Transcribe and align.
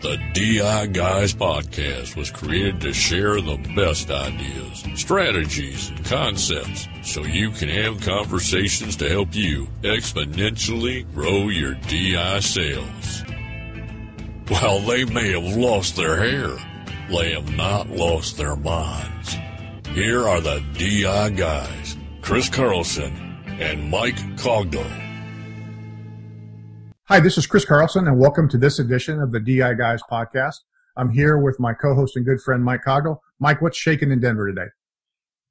The 0.00 0.16
DI 0.32 0.86
Guys 0.86 1.34
podcast 1.34 2.14
was 2.14 2.30
created 2.30 2.80
to 2.82 2.92
share 2.92 3.40
the 3.40 3.56
best 3.74 4.08
ideas, 4.12 4.84
strategies, 4.94 5.88
and 5.88 6.04
concepts 6.04 6.86
so 7.02 7.24
you 7.24 7.50
can 7.50 7.68
have 7.68 8.00
conversations 8.02 8.94
to 8.98 9.08
help 9.08 9.34
you 9.34 9.66
exponentially 9.82 11.12
grow 11.14 11.48
your 11.48 11.74
DI 11.74 12.38
sales. 12.38 13.24
While 14.46 14.78
they 14.80 15.04
may 15.04 15.32
have 15.32 15.56
lost 15.56 15.96
their 15.96 16.16
hair, 16.16 16.56
they 17.10 17.32
have 17.32 17.56
not 17.56 17.90
lost 17.90 18.36
their 18.36 18.54
minds. 18.54 19.36
Here 19.94 20.28
are 20.28 20.40
the 20.40 20.62
DI 20.74 21.30
Guys, 21.30 21.96
Chris 22.22 22.48
Carlson 22.48 23.36
and 23.46 23.90
Mike 23.90 24.18
Cogdell. 24.36 25.07
Hi, 27.10 27.20
this 27.20 27.38
is 27.38 27.46
Chris 27.46 27.64
Carlson, 27.64 28.06
and 28.06 28.18
welcome 28.18 28.50
to 28.50 28.58
this 28.58 28.78
edition 28.78 29.18
of 29.18 29.32
the 29.32 29.40
DI 29.40 29.72
Guys 29.72 30.02
podcast. 30.12 30.56
I'm 30.94 31.08
here 31.08 31.38
with 31.38 31.58
my 31.58 31.72
co-host 31.72 32.16
and 32.16 32.26
good 32.26 32.38
friend 32.42 32.62
Mike 32.62 32.82
Cogdell. 32.86 33.20
Mike, 33.40 33.62
what's 33.62 33.78
shaking 33.78 34.12
in 34.12 34.20
Denver 34.20 34.46
today? 34.46 34.66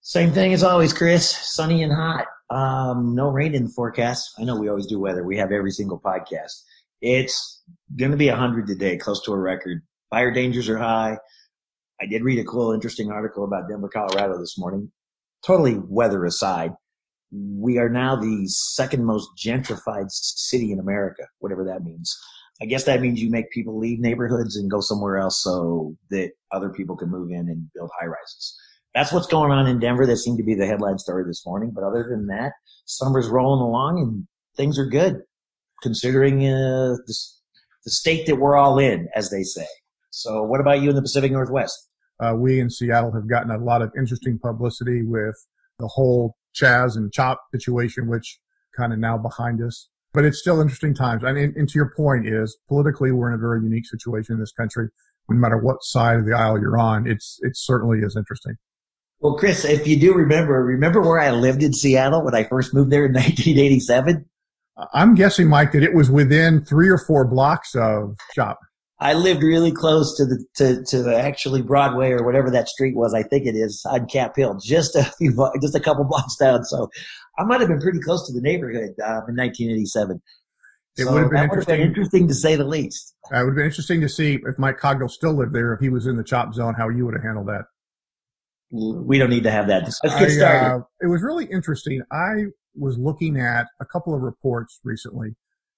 Same 0.01 0.31
thing 0.31 0.53
as 0.53 0.61
always, 0.61 0.93
Chris. 0.93 1.27
Sunny 1.27 1.81
and 1.81 1.91
hot. 1.91 2.27
Um, 2.51 3.15
no 3.15 3.29
rain 3.29 3.55
in 3.55 3.63
the 3.63 3.69
forecast. 3.71 4.33
I 4.37 4.43
know 4.43 4.55
we 4.55 4.69
always 4.69 4.85
do 4.85 4.99
weather. 4.99 5.23
We 5.23 5.35
have 5.39 5.51
every 5.51 5.71
single 5.71 5.99
podcast. 5.99 6.61
It's 7.01 7.63
going 7.95 8.11
to 8.11 8.17
be 8.17 8.29
100 8.29 8.67
today, 8.67 8.95
close 8.95 9.23
to 9.23 9.33
a 9.33 9.37
record. 9.39 9.81
Fire 10.11 10.29
dangers 10.29 10.69
are 10.69 10.77
high. 10.77 11.17
I 11.99 12.05
did 12.05 12.21
read 12.21 12.37
a 12.37 12.43
cool, 12.43 12.71
interesting 12.71 13.09
article 13.09 13.43
about 13.43 13.67
Denver, 13.67 13.89
Colorado 13.89 14.37
this 14.37 14.59
morning. 14.59 14.91
Totally 15.43 15.79
weather 15.87 16.23
aside 16.23 16.73
we 17.31 17.77
are 17.77 17.89
now 17.89 18.15
the 18.15 18.47
second 18.47 19.05
most 19.05 19.29
gentrified 19.37 20.09
city 20.09 20.71
in 20.71 20.79
America, 20.79 21.23
whatever 21.39 21.63
that 21.65 21.83
means. 21.83 22.17
I 22.61 22.65
guess 22.65 22.85
that 22.85 23.01
means 23.01 23.21
you 23.21 23.29
make 23.29 23.51
people 23.51 23.77
leave 23.77 23.99
neighborhoods 23.99 24.55
and 24.55 24.71
go 24.71 24.79
somewhere 24.79 25.17
else 25.17 25.43
so 25.43 25.95
that 26.09 26.31
other 26.51 26.69
people 26.69 26.97
can 26.97 27.09
move 27.09 27.29
in 27.29 27.49
and 27.49 27.69
build 27.73 27.91
high 27.99 28.07
rises. 28.07 28.57
That's 28.95 29.11
what's 29.11 29.27
going 29.27 29.51
on 29.51 29.67
in 29.67 29.79
Denver. 29.79 30.07
That 30.07 30.17
seemed 30.17 30.39
to 30.39 30.43
be 30.43 30.55
the 30.55 30.65
headline 30.65 30.97
story 30.97 31.23
this 31.27 31.45
morning. 31.45 31.71
But 31.75 31.83
other 31.83 32.07
than 32.09 32.27
that, 32.27 32.53
summer's 32.85 33.27
rolling 33.27 33.61
along 33.61 33.99
and 33.99 34.27
things 34.55 34.79
are 34.79 34.87
good 34.87 35.21
considering 35.83 36.39
uh, 36.47 36.95
the, 37.05 37.15
the 37.85 37.91
state 37.91 38.25
that 38.25 38.37
we're 38.37 38.57
all 38.57 38.79
in, 38.79 39.07
as 39.15 39.29
they 39.29 39.43
say. 39.43 39.67
So 40.09 40.41
what 40.41 40.59
about 40.59 40.81
you 40.81 40.89
in 40.89 40.95
the 40.95 41.01
Pacific 41.01 41.31
Northwest? 41.31 41.89
Uh, 42.19 42.33
we 42.35 42.59
in 42.59 42.71
Seattle 42.71 43.11
have 43.13 43.29
gotten 43.29 43.51
a 43.51 43.59
lot 43.59 43.83
of 43.83 43.91
interesting 43.95 44.39
publicity 44.39 45.03
with 45.03 45.35
the 45.77 45.87
whole 45.87 46.35
Chaz 46.59 46.95
and 46.95 47.11
Chop 47.11 47.41
situation, 47.53 48.07
which 48.07 48.39
kind 48.75 48.93
of 48.93 48.99
now 48.99 49.17
behind 49.17 49.61
us. 49.61 49.89
But 50.13 50.25
it's 50.25 50.39
still 50.39 50.61
interesting 50.61 50.93
times. 50.93 51.23
And, 51.23 51.37
and 51.37 51.69
to 51.69 51.75
your 51.75 51.91
point 51.95 52.27
is 52.27 52.57
politically, 52.67 53.11
we're 53.11 53.29
in 53.29 53.35
a 53.35 53.37
very 53.37 53.61
unique 53.61 53.85
situation 53.85 54.33
in 54.35 54.39
this 54.39 54.51
country. 54.51 54.87
No 55.29 55.37
matter 55.37 55.57
what 55.57 55.83
side 55.83 56.19
of 56.19 56.25
the 56.25 56.33
aisle 56.33 56.59
you're 56.59 56.77
on, 56.77 57.05
it's, 57.05 57.37
it 57.41 57.51
certainly 57.55 57.99
is 57.99 58.15
interesting. 58.15 58.55
Well, 59.19 59.35
Chris, 59.35 59.65
if 59.65 59.87
you 59.87 59.99
do 59.99 60.13
remember, 60.13 60.63
remember 60.63 61.01
where 61.01 61.19
I 61.19 61.31
lived 61.31 61.63
in 61.63 61.73
Seattle 61.73 62.23
when 62.23 62.35
I 62.35 62.43
first 62.43 62.73
moved 62.73 62.91
there 62.91 63.05
in 63.05 63.13
1987? 63.13 64.25
I'm 64.93 65.15
guessing, 65.15 65.47
Mike, 65.47 65.71
that 65.71 65.83
it 65.83 65.95
was 65.95 66.09
within 66.09 66.63
three 66.63 66.87
or 66.87 66.99
four 66.99 67.25
blocks 67.25 67.75
of 67.75 68.15
Chop. 68.35 68.59
I 68.99 69.13
lived 69.13 69.43
really 69.43 69.71
close 69.71 70.17
to 70.17 70.25
the 70.25 70.43
to 70.55 70.83
to 70.85 71.03
the 71.03 71.15
actually 71.15 71.61
Broadway 71.61 72.11
or 72.11 72.25
whatever 72.25 72.49
that 72.51 72.67
street 72.67 72.95
was. 72.95 73.13
I 73.13 73.23
think 73.23 73.45
it 73.45 73.55
is 73.55 73.85
on 73.85 74.07
Cap 74.07 74.35
Hill, 74.35 74.57
just 74.61 74.95
a 74.95 75.03
few 75.17 75.35
just 75.61 75.75
a 75.75 75.79
couple 75.79 76.03
blocks 76.09 76.35
down. 76.37 76.63
So 76.65 76.89
I 77.37 77.43
might 77.43 77.59
have 77.59 77.69
been 77.69 77.79
pretty 77.79 77.99
close 77.99 78.25
to 78.27 78.33
the 78.33 78.41
neighborhood 78.41 78.95
uh, 78.99 79.21
in 79.27 79.35
1987. 79.35 80.21
It 80.97 81.03
so 81.03 81.13
would 81.13 81.21
have 81.21 81.31
been 81.31 81.43
interesting. 81.43 81.77
Been 81.77 81.87
interesting 81.87 82.27
to 82.27 82.33
say 82.33 82.55
the 82.55 82.65
least. 82.65 83.13
It 83.31 83.35
would 83.35 83.49
have 83.49 83.55
been 83.55 83.65
interesting 83.65 84.01
to 84.01 84.09
see 84.09 84.39
if 84.43 84.57
Mike 84.57 84.79
Cogdell 84.79 85.11
still 85.11 85.33
lived 85.33 85.53
there, 85.53 85.73
if 85.73 85.79
he 85.79 85.89
was 85.89 86.07
in 86.07 86.17
the 86.17 86.23
chop 86.23 86.53
zone, 86.55 86.73
how 86.73 86.89
you 86.89 87.05
would 87.05 87.13
have 87.13 87.23
handled 87.23 87.47
that. 87.47 87.65
We 88.71 89.19
don't 89.19 89.29
need 89.29 89.43
to 89.43 89.51
have 89.51 89.67
that. 89.67 89.83
Let's 89.83 90.01
get 90.01 90.13
I, 90.13 90.27
started. 90.27 90.75
Uh, 90.75 90.79
it 91.01 91.07
was 91.07 91.21
really 91.21 91.45
interesting. 91.45 92.01
I 92.11 92.47
was 92.75 92.97
looking 92.97 93.39
at 93.39 93.67
a 93.79 93.85
couple 93.85 94.15
of 94.15 94.21
reports 94.21 94.79
recently, 94.83 95.35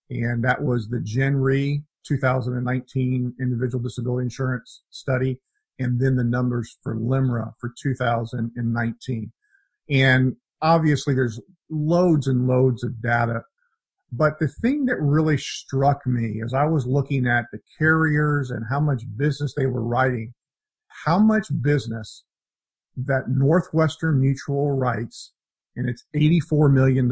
and 0.09 0.43
that 0.45 0.63
was 0.63 0.87
the 0.87 1.01
Gen 1.01 1.35
Re 1.35 1.83
2019 2.09 3.35
individual 3.39 3.83
disability 3.83 4.25
insurance 4.25 4.81
study 4.89 5.39
and 5.77 6.01
then 6.01 6.15
the 6.15 6.23
numbers 6.23 6.77
for 6.83 6.95
LIMRA 6.95 7.53
for 7.59 7.71
2019. 7.81 9.31
And 9.89 10.35
obviously 10.61 11.13
there's 11.13 11.39
loads 11.69 12.27
and 12.27 12.47
loads 12.47 12.83
of 12.83 13.01
data. 13.01 13.43
But 14.11 14.39
the 14.39 14.47
thing 14.47 14.85
that 14.85 14.99
really 14.99 15.37
struck 15.37 16.05
me 16.07 16.41
as 16.43 16.53
I 16.53 16.65
was 16.65 16.87
looking 16.87 17.27
at 17.27 17.45
the 17.51 17.59
carriers 17.77 18.49
and 18.49 18.65
how 18.69 18.79
much 18.79 19.03
business 19.15 19.53
they 19.55 19.67
were 19.67 19.83
writing, 19.83 20.33
how 21.05 21.19
much 21.19 21.47
business 21.61 22.23
that 22.97 23.29
Northwestern 23.29 24.19
Mutual 24.19 24.71
writes, 24.71 25.33
and 25.75 25.87
it's 25.87 26.05
$84 26.15 26.73
million 26.73 27.05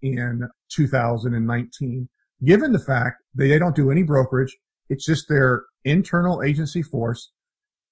in 0.00 0.48
2019 0.70 2.08
given 2.44 2.72
the 2.72 2.78
fact 2.78 3.22
that 3.34 3.46
they 3.46 3.58
don't 3.58 3.76
do 3.76 3.90
any 3.90 4.02
brokerage, 4.02 4.56
it's 4.88 5.04
just 5.06 5.28
their 5.28 5.64
internal 5.84 6.42
agency 6.42 6.82
force, 6.82 7.30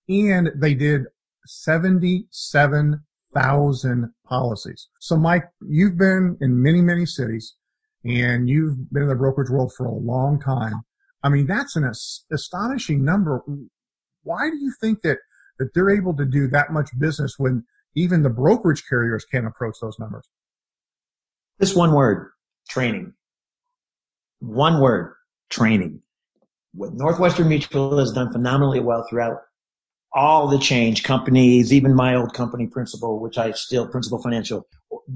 and 0.08 0.50
they 0.56 0.74
did 0.74 1.02
77,000 1.46 4.12
policies. 4.26 4.88
So 5.00 5.16
Mike, 5.16 5.44
you've 5.66 5.96
been 5.96 6.36
in 6.40 6.60
many, 6.62 6.80
many 6.80 7.06
cities 7.06 7.54
and 8.04 8.48
you've 8.48 8.92
been 8.92 9.02
in 9.02 9.08
the 9.08 9.16
brokerage 9.16 9.50
world 9.50 9.72
for 9.76 9.86
a 9.86 9.92
long 9.92 10.40
time. 10.40 10.82
I 11.22 11.28
mean, 11.28 11.46
that's 11.46 11.76
an 11.76 11.92
astonishing 12.32 13.04
number. 13.04 13.42
Why 14.22 14.48
do 14.50 14.56
you 14.56 14.72
think 14.80 15.02
that, 15.02 15.18
that 15.58 15.74
they're 15.74 15.90
able 15.90 16.16
to 16.16 16.24
do 16.24 16.48
that 16.48 16.72
much 16.72 16.88
business 16.98 17.34
when 17.38 17.64
even 17.94 18.22
the 18.22 18.30
brokerage 18.30 18.84
carriers 18.88 19.24
can't 19.24 19.46
approach 19.46 19.76
those 19.80 19.98
numbers? 19.98 20.28
This 21.58 21.74
one 21.74 21.92
word, 21.92 22.30
training. 22.68 23.14
One 24.40 24.80
word, 24.80 25.14
training. 25.50 26.00
What 26.72 26.94
Northwestern 26.94 27.48
Mutual 27.48 27.98
has 27.98 28.12
done 28.12 28.32
phenomenally 28.32 28.80
well 28.80 29.04
throughout 29.08 29.38
all 30.12 30.48
the 30.48 30.58
change 30.58 31.02
companies, 31.02 31.72
even 31.72 31.94
my 31.94 32.14
old 32.14 32.34
company 32.34 32.66
principal, 32.66 33.20
which 33.20 33.36
I 33.36 33.52
still 33.52 33.88
principal 33.88 34.22
financial 34.22 34.66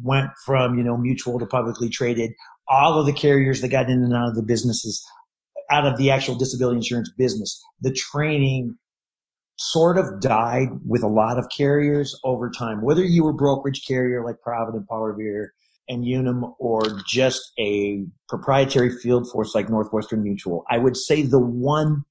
went 0.02 0.30
from, 0.44 0.76
you 0.76 0.84
know, 0.84 0.96
mutual 0.96 1.38
to 1.38 1.46
publicly 1.46 1.88
traded. 1.88 2.32
All 2.68 2.98
of 2.98 3.06
the 3.06 3.12
carriers 3.12 3.60
that 3.60 3.68
got 3.68 3.88
in 3.88 4.02
and 4.02 4.14
out 4.14 4.28
of 4.28 4.34
the 4.34 4.42
businesses, 4.42 5.02
out 5.70 5.86
of 5.86 5.96
the 5.98 6.10
actual 6.10 6.34
disability 6.34 6.78
insurance 6.78 7.10
business, 7.16 7.62
the 7.80 7.92
training 7.92 8.76
sort 9.56 9.98
of 9.98 10.20
died 10.20 10.68
with 10.86 11.02
a 11.02 11.08
lot 11.08 11.38
of 11.38 11.46
carriers 11.56 12.18
over 12.24 12.50
time. 12.50 12.82
Whether 12.82 13.04
you 13.04 13.24
were 13.24 13.32
brokerage 13.32 13.86
carrier 13.86 14.24
like 14.24 14.40
Provident, 14.42 14.88
Paul 14.88 15.02
Revere, 15.02 15.52
and 15.88 16.04
Unum 16.04 16.54
or 16.58 16.82
just 17.06 17.52
a 17.58 18.04
proprietary 18.28 18.90
field 18.90 19.30
force 19.30 19.54
like 19.54 19.68
Northwestern 19.68 20.22
Mutual, 20.22 20.64
I 20.70 20.78
would 20.78 20.96
say 20.96 21.22
the 21.22 21.40
one 21.40 22.04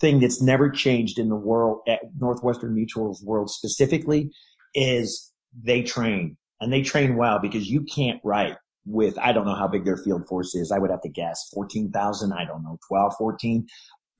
thing 0.00 0.20
that's 0.20 0.40
never 0.40 0.70
changed 0.70 1.18
in 1.18 1.28
the 1.28 1.36
world 1.36 1.80
at 1.88 2.00
Northwestern 2.18 2.74
Mutual's 2.74 3.22
world 3.24 3.50
specifically 3.50 4.30
is 4.74 5.32
they 5.60 5.82
train 5.82 6.36
and 6.60 6.72
they 6.72 6.82
train 6.82 7.16
well 7.16 7.38
because 7.40 7.68
you 7.68 7.82
can't 7.82 8.20
write 8.24 8.56
with, 8.84 9.18
I 9.18 9.32
don't 9.32 9.44
know 9.44 9.54
how 9.54 9.68
big 9.68 9.84
their 9.84 9.96
field 9.96 10.26
force 10.28 10.54
is. 10.54 10.72
I 10.72 10.78
would 10.78 10.90
have 10.90 11.02
to 11.02 11.08
guess 11.08 11.38
14,000. 11.52 12.32
I 12.32 12.44
don't 12.44 12.62
know, 12.62 12.78
12, 12.88 13.12
14, 13.18 13.66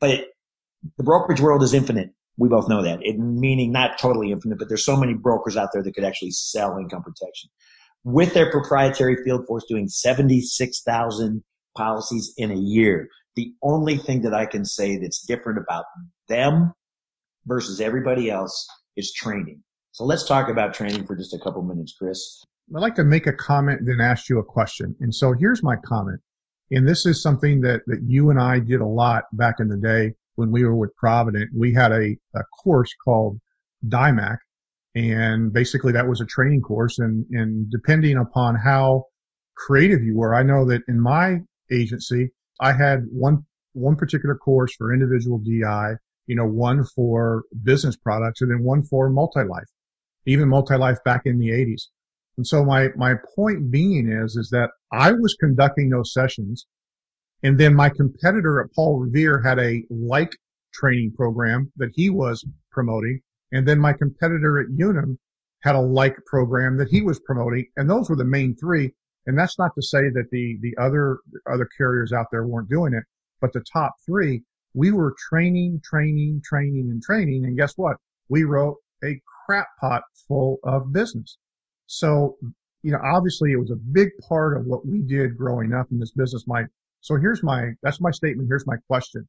but 0.01 0.27
the 0.97 1.05
brokerage 1.05 1.41
world 1.41 1.63
is 1.63 1.75
infinite. 1.75 2.11
We 2.37 2.49
both 2.49 2.69
know 2.69 2.83
that 2.83 3.01
it 3.03 3.19
meaning 3.19 3.73
not 3.73 3.99
totally 3.99 4.31
infinite, 4.31 4.59
but 4.59 4.69
there's 4.69 4.85
so 4.85 4.97
many 4.97 5.15
brokers 5.15 5.57
out 5.57 5.71
there 5.73 5.83
that 5.83 5.95
could 5.95 6.05
actually 6.05 6.31
sell 6.31 6.77
income 6.79 7.03
protection 7.03 7.51
with 8.05 8.35
their 8.35 8.51
proprietary 8.51 9.17
field 9.25 9.47
force 9.47 9.65
doing 9.69 9.89
76,000 9.89 11.43
policies 11.77 12.33
in 12.37 12.51
a 12.51 12.57
year. 12.57 13.09
The 13.37 13.53
only 13.63 13.97
thing 13.97 14.23
that 14.23 14.35
I 14.35 14.47
can 14.47 14.65
say 14.65 14.97
that's 14.97 15.25
different 15.25 15.59
about 15.59 15.85
them 16.29 16.73
versus 17.47 17.81
everybody 17.81 18.31
else 18.31 18.67
is 18.97 19.13
training. 19.13 19.63
So 19.93 20.05
let's 20.05 20.27
talk 20.27 20.49
about 20.49 20.75
training 20.75 21.07
for 21.07 21.17
just 21.17 21.35
a 21.35 21.39
couple 21.39 21.63
minutes, 21.63 21.95
Chris. 21.99 22.43
I'd 22.75 22.81
like 22.81 22.95
to 22.97 23.05
make 23.05 23.27
a 23.27 23.33
comment, 23.33 23.81
then 23.85 24.01
ask 24.01 24.29
you 24.29 24.39
a 24.39 24.45
question. 24.45 24.95
And 25.01 25.15
so 25.15 25.33
here's 25.33 25.63
my 25.63 25.77
comment. 25.77 26.21
And 26.71 26.87
this 26.87 27.07
is 27.07 27.23
something 27.23 27.63
that, 27.63 27.81
that 27.87 28.03
you 28.07 28.31
and 28.31 28.39
I 28.39 28.59
did 28.59 28.81
a 28.81 28.87
lot 28.87 29.25
back 29.33 29.57
in 29.59 29.69
the 29.69 29.77
day 29.77 30.15
when 30.35 30.51
we 30.51 30.65
were 30.65 30.77
with 30.77 30.95
Provident. 30.97 31.51
We 31.57 31.73
had 31.73 31.93
a, 31.93 32.17
a 32.35 32.43
course 32.63 32.93
called 33.05 33.41
DIMAC, 33.87 34.37
and 34.99 35.53
basically 35.53 35.93
that 35.93 36.09
was 36.09 36.21
a 36.21 36.27
training 36.27 36.61
course. 36.61 36.99
And, 36.99 37.25
and 37.31 37.71
depending 37.71 38.17
upon 38.17 38.57
how 38.57 39.05
creative 39.57 40.03
you 40.03 40.17
were, 40.17 40.35
I 40.35 40.43
know 40.43 40.67
that 40.67 40.83
in 40.89 41.01
my 41.01 41.39
agency, 41.71 42.31
I 42.61 42.73
had 42.73 43.05
one, 43.11 43.47
one 43.75 43.95
particular 43.95 44.35
course 44.35 44.75
for 44.77 44.93
individual 44.93 45.39
DI, 45.39 45.93
you 46.27 46.35
know, 46.35 46.47
one 46.47 46.85
for 46.97 47.45
business 47.63 47.97
products 47.97 48.41
and 48.41 48.51
then 48.51 48.65
one 48.65 48.83
for 48.83 49.09
multi-life, 49.09 49.71
even 50.27 50.49
multi-life 50.49 50.99
back 51.05 51.23
in 51.27 51.39
the 51.39 51.53
eighties. 51.53 51.91
And 52.37 52.45
so 52.47 52.65
my, 52.65 52.89
my 52.97 53.15
point 53.37 53.71
being 53.71 54.11
is, 54.11 54.35
is 54.35 54.51
that 54.51 54.71
I 54.93 55.13
was 55.13 55.37
conducting 55.39 55.91
those 55.91 56.13
sessions 56.13 56.67
and 57.45 57.57
then 57.59 57.73
my 57.75 57.89
competitor 57.89 58.61
at 58.61 58.75
Paul 58.75 58.99
Revere 58.99 59.41
had 59.43 59.61
a 59.61 59.85
like 59.91 60.33
training 60.75 61.13
program 61.17 61.73
that 61.77 61.91
he 61.95 62.11
was 62.11 62.45
promoting. 62.73 63.21
And 63.53 63.67
then 63.67 63.79
my 63.79 63.93
competitor 63.93 64.61
at 64.61 64.67
Unum 64.79 65.19
had 65.63 65.75
a 65.75 65.81
like 65.81 66.17
program 66.27 66.77
that 66.79 66.89
he 66.89 67.03
was 67.03 67.21
promoting. 67.21 67.67
And 67.77 67.89
those 67.89 68.09
were 68.09 68.17
the 68.17 68.25
main 68.25 68.55
three. 68.57 68.93
And 69.27 69.39
that's 69.39 69.59
not 69.59 69.75
to 69.75 69.83
say 69.83 70.09
that 70.11 70.29
the, 70.31 70.59
the 70.63 70.75
other, 70.81 71.19
other 71.51 71.69
carriers 71.77 72.13
out 72.13 72.27
there 72.31 72.47
weren't 72.47 72.71
doing 72.71 72.95
it, 72.95 73.05
but 73.41 73.53
the 73.53 73.65
top 73.73 73.93
three, 74.07 74.43
we 74.75 74.93
were 74.93 75.15
training, 75.29 75.81
training, 75.85 76.41
training 76.45 76.89
and 76.91 77.03
training. 77.03 77.45
And 77.45 77.57
guess 77.57 77.75
what? 77.77 77.97
We 78.29 78.45
wrote 78.45 78.77
a 79.05 79.21
crap 79.47 79.67
pot 79.81 80.03
full 80.27 80.59
of 80.65 80.93
business. 80.93 81.37
So, 81.87 82.37
you 82.83 82.93
know, 82.93 83.01
obviously 83.05 83.53
it 83.53 83.57
was 83.57 83.71
a 83.71 83.77
big 83.77 84.11
part 84.29 84.57
of 84.57 84.67
what 84.67 84.87
we 84.87 85.01
did 85.01 85.37
growing 85.37 85.73
up 85.75 85.89
in 85.91 85.99
this 85.99 86.13
business. 86.13 86.47
My, 86.47 86.65
so 87.01 87.17
here's 87.17 87.43
my, 87.43 87.71
that's 87.83 88.01
my 88.01 88.11
statement. 88.11 88.49
Here's 88.49 88.67
my 88.67 88.77
question. 88.87 89.27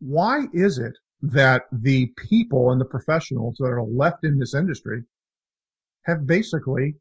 Why 0.00 0.46
is 0.52 0.78
it 0.78 0.94
that 1.22 1.62
the 1.72 2.12
people 2.28 2.70
and 2.70 2.80
the 2.80 2.84
professionals 2.84 3.56
that 3.58 3.66
are 3.66 3.82
left 3.82 4.24
in 4.24 4.38
this 4.38 4.54
industry 4.54 5.02
have 6.06 6.26
basically, 6.26 6.94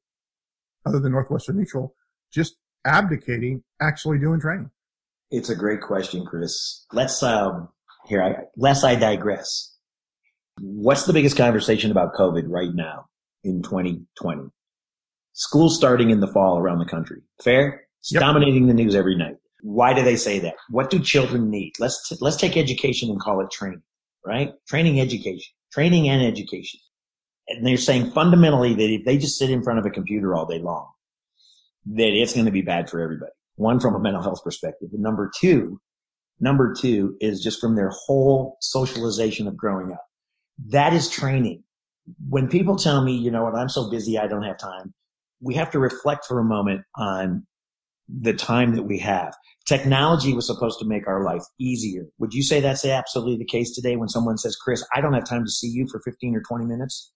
other 0.86 1.00
than 1.00 1.12
Northwestern 1.12 1.58
Mutual, 1.58 1.96
just 2.34 2.58
abdicating 2.86 3.64
actually 3.82 4.20
doing 4.20 4.40
training? 4.40 4.72
It's 5.30 5.50
a 5.50 5.56
great 5.56 5.82
question, 5.82 6.26
Chris. 6.26 6.86
Let's, 6.94 7.22
um, 7.22 7.70
here, 8.08 8.24
I, 8.24 8.36
lest 8.56 8.84
I 8.84 8.96
digress. 8.96 9.76
What's 10.60 11.06
the 11.06 11.14
biggest 11.14 11.38
conversation 11.38 11.92
about 11.92 12.14
COVID 12.14 12.46
right 12.48 12.74
now 12.74 13.06
in 13.44 13.62
2020? 13.62 14.44
School 15.34 15.70
starting 15.70 16.10
in 16.10 16.20
the 16.20 16.28
fall 16.28 16.58
around 16.58 16.80
the 16.80 16.86
country. 16.86 17.22
Fair? 17.44 17.84
It's 18.00 18.14
yep. 18.14 18.22
dominating 18.22 18.68
the 18.68 18.74
news 18.74 18.96
every 18.96 19.16
night. 19.16 19.36
Why 19.62 19.94
do 19.94 20.02
they 20.04 20.16
say 20.16 20.40
that? 20.40 20.56
What 20.70 20.90
do 20.90 21.00
children 21.00 21.50
need? 21.50 21.74
Let's, 21.80 22.08
t- 22.08 22.18
let's 22.22 22.38
take 22.38 22.56
education 22.56 23.10
and 23.10 23.20
call 23.20 23.42
it 23.42 23.52
training, 23.52 23.84
right? 24.26 24.54
Training 24.68 25.00
education, 25.00 25.54
training 25.72 26.10
and 26.10 26.24
education. 26.24 26.80
And 27.48 27.66
they're 27.66 27.78
saying 27.78 28.12
fundamentally 28.12 28.74
that 28.74 28.90
if 28.90 29.06
they 29.06 29.18
just 29.18 29.38
sit 29.38 29.50
in 29.50 29.64
front 29.64 29.80
of 29.80 29.86
a 29.86 29.90
computer 29.90 30.36
all 30.36 30.46
day 30.46 30.60
long, 30.60 30.90
that 31.86 32.14
it's 32.14 32.34
going 32.34 32.46
to 32.46 32.52
be 32.52 32.62
bad 32.62 32.90
for 32.90 33.00
everybody. 33.00 33.32
One, 33.56 33.80
from 33.80 33.96
a 33.96 34.00
mental 34.00 34.22
health 34.22 34.44
perspective. 34.44 34.90
And 34.92 35.02
number 35.02 35.32
two, 35.40 35.80
number 36.40 36.74
two 36.74 37.16
is 37.22 37.42
just 37.42 37.62
from 37.62 37.76
their 37.76 37.90
whole 37.90 38.58
socialization 38.60 39.48
of 39.48 39.56
growing 39.56 39.94
up 39.94 40.04
that 40.66 40.94
is 40.94 41.10
training. 41.10 41.64
When 42.30 42.48
people 42.48 42.78
tell 42.78 43.04
me, 43.04 43.14
you 43.14 43.32
know 43.32 43.44
what, 43.44 43.56
I'm 43.56 43.70
so 43.70 43.90
busy, 43.90 44.18
I 44.18 44.28
don't 44.28 44.44
have 44.44 44.58
time, 44.58 44.94
we 45.42 45.56
have 45.56 45.72
to 45.72 45.80
reflect 45.80 46.26
for 46.26 46.40
a 46.40 46.44
moment 46.44 46.82
on 46.96 47.46
the 48.08 48.34
time 48.34 48.76
that 48.76 48.84
we 48.84 49.00
have. 49.00 49.36
Technology 49.68 50.34
was 50.34 50.48
supposed 50.48 50.80
to 50.80 50.86
make 50.86 51.08
our 51.08 51.24
life 51.24 51.44
easier. 51.60 52.06
Would 52.20 52.34
you 52.34 52.42
say 52.42 52.62
that's 52.62 52.86
absolutely 52.86 53.38
the 53.38 53.46
case 53.46 53.76
today 53.76 53.96
when 53.98 54.08
someone 54.08 54.38
says, 54.38 54.56
Chris, 54.56 54.86
I 54.96 55.02
don't 55.02 55.14
have 55.14 55.28
time 55.28 55.44
to 55.44 55.52
see 55.52 55.68
you 55.68 55.88
for 55.92 56.02
15 56.06 56.36
or 56.36 56.42
20 56.42 56.66
minutes? 56.66 57.12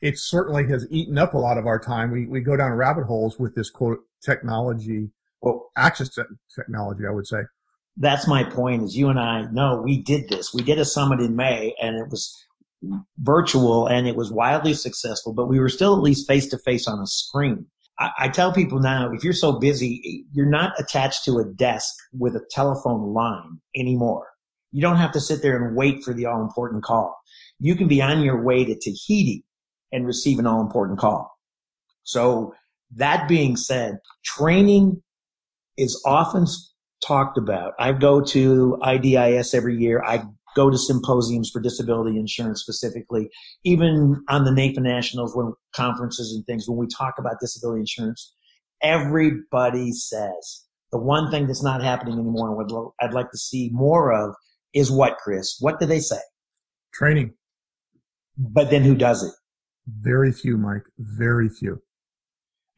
It 0.00 0.18
certainly 0.18 0.66
has 0.68 0.86
eaten 0.90 1.16
up 1.16 1.34
a 1.34 1.38
lot 1.38 1.56
of 1.56 1.66
our 1.66 1.78
time. 1.78 2.10
We, 2.10 2.26
we 2.26 2.40
go 2.40 2.56
down 2.56 2.72
rabbit 2.72 3.04
holes 3.04 3.38
with 3.38 3.54
this 3.54 3.70
quote 3.70 4.00
technology, 4.24 5.10
well, 5.40 5.70
access 5.76 6.08
to 6.10 6.24
technology, 6.54 7.04
I 7.08 7.12
would 7.12 7.26
say 7.26 7.42
that's 7.96 8.26
my 8.26 8.42
point 8.44 8.82
is 8.82 8.96
you 8.96 9.08
and 9.08 9.20
I 9.20 9.42
know 9.52 9.80
we 9.82 10.02
did 10.02 10.28
this. 10.28 10.52
We 10.52 10.62
did 10.62 10.78
a 10.78 10.84
summit 10.84 11.20
in 11.20 11.36
May 11.36 11.74
and 11.80 11.96
it 11.96 12.10
was 12.10 12.34
virtual 13.18 13.86
and 13.86 14.06
it 14.06 14.16
was 14.16 14.32
wildly 14.32 14.74
successful, 14.74 15.32
but 15.32 15.46
we 15.46 15.60
were 15.60 15.68
still 15.68 15.94
at 15.94 16.02
least 16.02 16.26
face 16.26 16.48
to 16.48 16.58
face 16.58 16.88
on 16.88 17.00
a 17.00 17.06
screen. 17.06 17.66
I, 18.18 18.28
tell 18.28 18.52
people 18.52 18.80
now, 18.80 19.10
if 19.12 19.24
you're 19.24 19.32
so 19.32 19.58
busy, 19.58 20.24
you're 20.32 20.46
not 20.46 20.72
attached 20.78 21.24
to 21.24 21.38
a 21.38 21.44
desk 21.44 21.94
with 22.12 22.34
a 22.36 22.44
telephone 22.50 23.12
line 23.12 23.60
anymore. 23.76 24.26
You 24.72 24.82
don't 24.82 24.96
have 24.96 25.12
to 25.12 25.20
sit 25.20 25.42
there 25.42 25.62
and 25.62 25.76
wait 25.76 26.02
for 26.02 26.12
the 26.12 26.26
all 26.26 26.42
important 26.42 26.82
call. 26.82 27.16
You 27.60 27.76
can 27.76 27.88
be 27.88 28.02
on 28.02 28.22
your 28.22 28.42
way 28.42 28.64
to 28.64 28.74
Tahiti 28.74 29.44
and 29.92 30.06
receive 30.06 30.38
an 30.38 30.46
all 30.46 30.60
important 30.60 30.98
call. 30.98 31.30
So 32.02 32.54
that 32.96 33.28
being 33.28 33.56
said, 33.56 33.98
training 34.24 35.02
is 35.76 36.00
often 36.04 36.46
talked 37.04 37.38
about. 37.38 37.72
I 37.78 37.92
go 37.92 38.20
to 38.20 38.78
IDIS 38.82 39.54
every 39.54 39.76
year. 39.76 40.02
I 40.04 40.24
go 40.54 40.70
to 40.70 40.78
symposiums 40.78 41.50
for 41.50 41.60
disability 41.60 42.18
insurance 42.18 42.60
specifically, 42.60 43.28
even 43.64 44.22
on 44.28 44.44
the 44.44 44.50
NAIFA 44.50 44.78
Nationals 44.78 45.36
when 45.36 45.52
conferences 45.74 46.34
and 46.34 46.44
things, 46.46 46.68
when 46.68 46.78
we 46.78 46.86
talk 46.86 47.14
about 47.18 47.40
disability 47.40 47.80
insurance, 47.80 48.34
everybody 48.82 49.92
says 49.92 50.64
the 50.92 50.98
one 50.98 51.30
thing 51.30 51.46
that's 51.46 51.62
not 51.62 51.82
happening 51.82 52.14
anymore 52.14 52.48
and 52.48 52.70
what 52.70 52.92
I'd 53.00 53.14
like 53.14 53.30
to 53.30 53.38
see 53.38 53.70
more 53.72 54.12
of 54.12 54.34
is 54.74 54.90
what, 54.90 55.18
Chris? 55.18 55.56
What 55.60 55.80
do 55.80 55.86
they 55.86 56.00
say? 56.00 56.18
Training. 56.92 57.34
But 58.36 58.70
then 58.70 58.82
who 58.82 58.94
does 58.94 59.22
it? 59.22 59.32
Very 59.86 60.32
few, 60.32 60.56
Mike. 60.56 60.84
Very 60.98 61.48
few. 61.48 61.82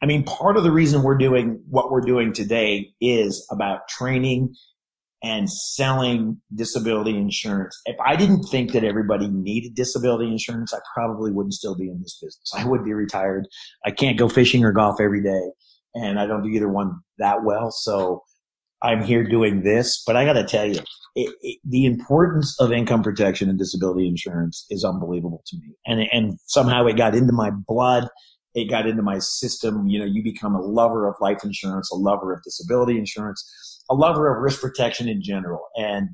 I 0.01 0.05
mean, 0.05 0.23
part 0.23 0.57
of 0.57 0.63
the 0.63 0.71
reason 0.71 1.01
we're 1.01 1.17
doing 1.17 1.63
what 1.69 1.91
we're 1.91 2.01
doing 2.01 2.31
today 2.33 2.93
is 3.01 3.47
about 3.51 3.87
training 3.87 4.53
and 5.23 5.49
selling 5.49 6.39
disability 6.53 7.17
insurance. 7.17 7.79
If 7.85 7.95
I 8.05 8.15
didn't 8.15 8.43
think 8.43 8.71
that 8.73 8.83
everybody 8.83 9.27
needed 9.27 9.75
disability 9.75 10.31
insurance, 10.31 10.73
I 10.73 10.79
probably 10.93 11.31
wouldn't 11.31 11.53
still 11.53 11.75
be 11.75 11.89
in 11.89 11.99
this 12.01 12.19
business. 12.21 12.51
I 12.55 12.65
would 12.65 12.83
be 12.83 12.93
retired. 12.93 13.47
I 13.85 13.91
can't 13.91 14.17
go 14.17 14.29
fishing 14.29 14.63
or 14.63 14.71
golf 14.71 15.01
every 15.01 15.23
day 15.23 15.51
and 15.95 16.19
I 16.19 16.27
don't 16.27 16.43
do 16.43 16.49
either 16.49 16.69
one 16.69 16.99
that 17.17 17.43
well. 17.43 17.71
So 17.71 18.23
I'm 18.83 19.03
here 19.03 19.23
doing 19.23 19.63
this, 19.63 20.03
but 20.05 20.15
I 20.15 20.25
got 20.25 20.33
to 20.33 20.45
tell 20.45 20.65
you, 20.65 20.79
it, 21.15 21.33
it, 21.41 21.59
the 21.67 21.85
importance 21.85 22.55
of 22.59 22.71
income 22.71 23.01
protection 23.01 23.49
and 23.49 23.57
disability 23.57 24.07
insurance 24.07 24.65
is 24.69 24.83
unbelievable 24.83 25.41
to 25.47 25.57
me. 25.57 25.73
And, 25.87 26.07
and 26.11 26.39
somehow 26.45 26.85
it 26.85 26.95
got 26.95 27.15
into 27.15 27.33
my 27.33 27.49
blood 27.67 28.07
it 28.57 28.71
got 28.71 28.87
into 28.87 29.03
my 29.03 29.19
system. 29.19 29.87
You 29.87 29.99
know, 29.99 30.05
you 30.05 30.23
become 30.23 30.55
a 30.55 30.61
lover 30.61 31.07
of 31.07 31.15
life 31.21 31.43
insurance, 31.43 31.91
a 31.91 31.95
lover 31.95 32.33
of 32.33 32.41
disability 32.43 32.97
insurance, 32.97 33.76
a 33.89 33.95
lover 33.95 34.33
of 34.33 34.41
risk 34.41 34.61
protection 34.61 35.07
in 35.07 35.21
general. 35.21 35.61
And 35.75 36.09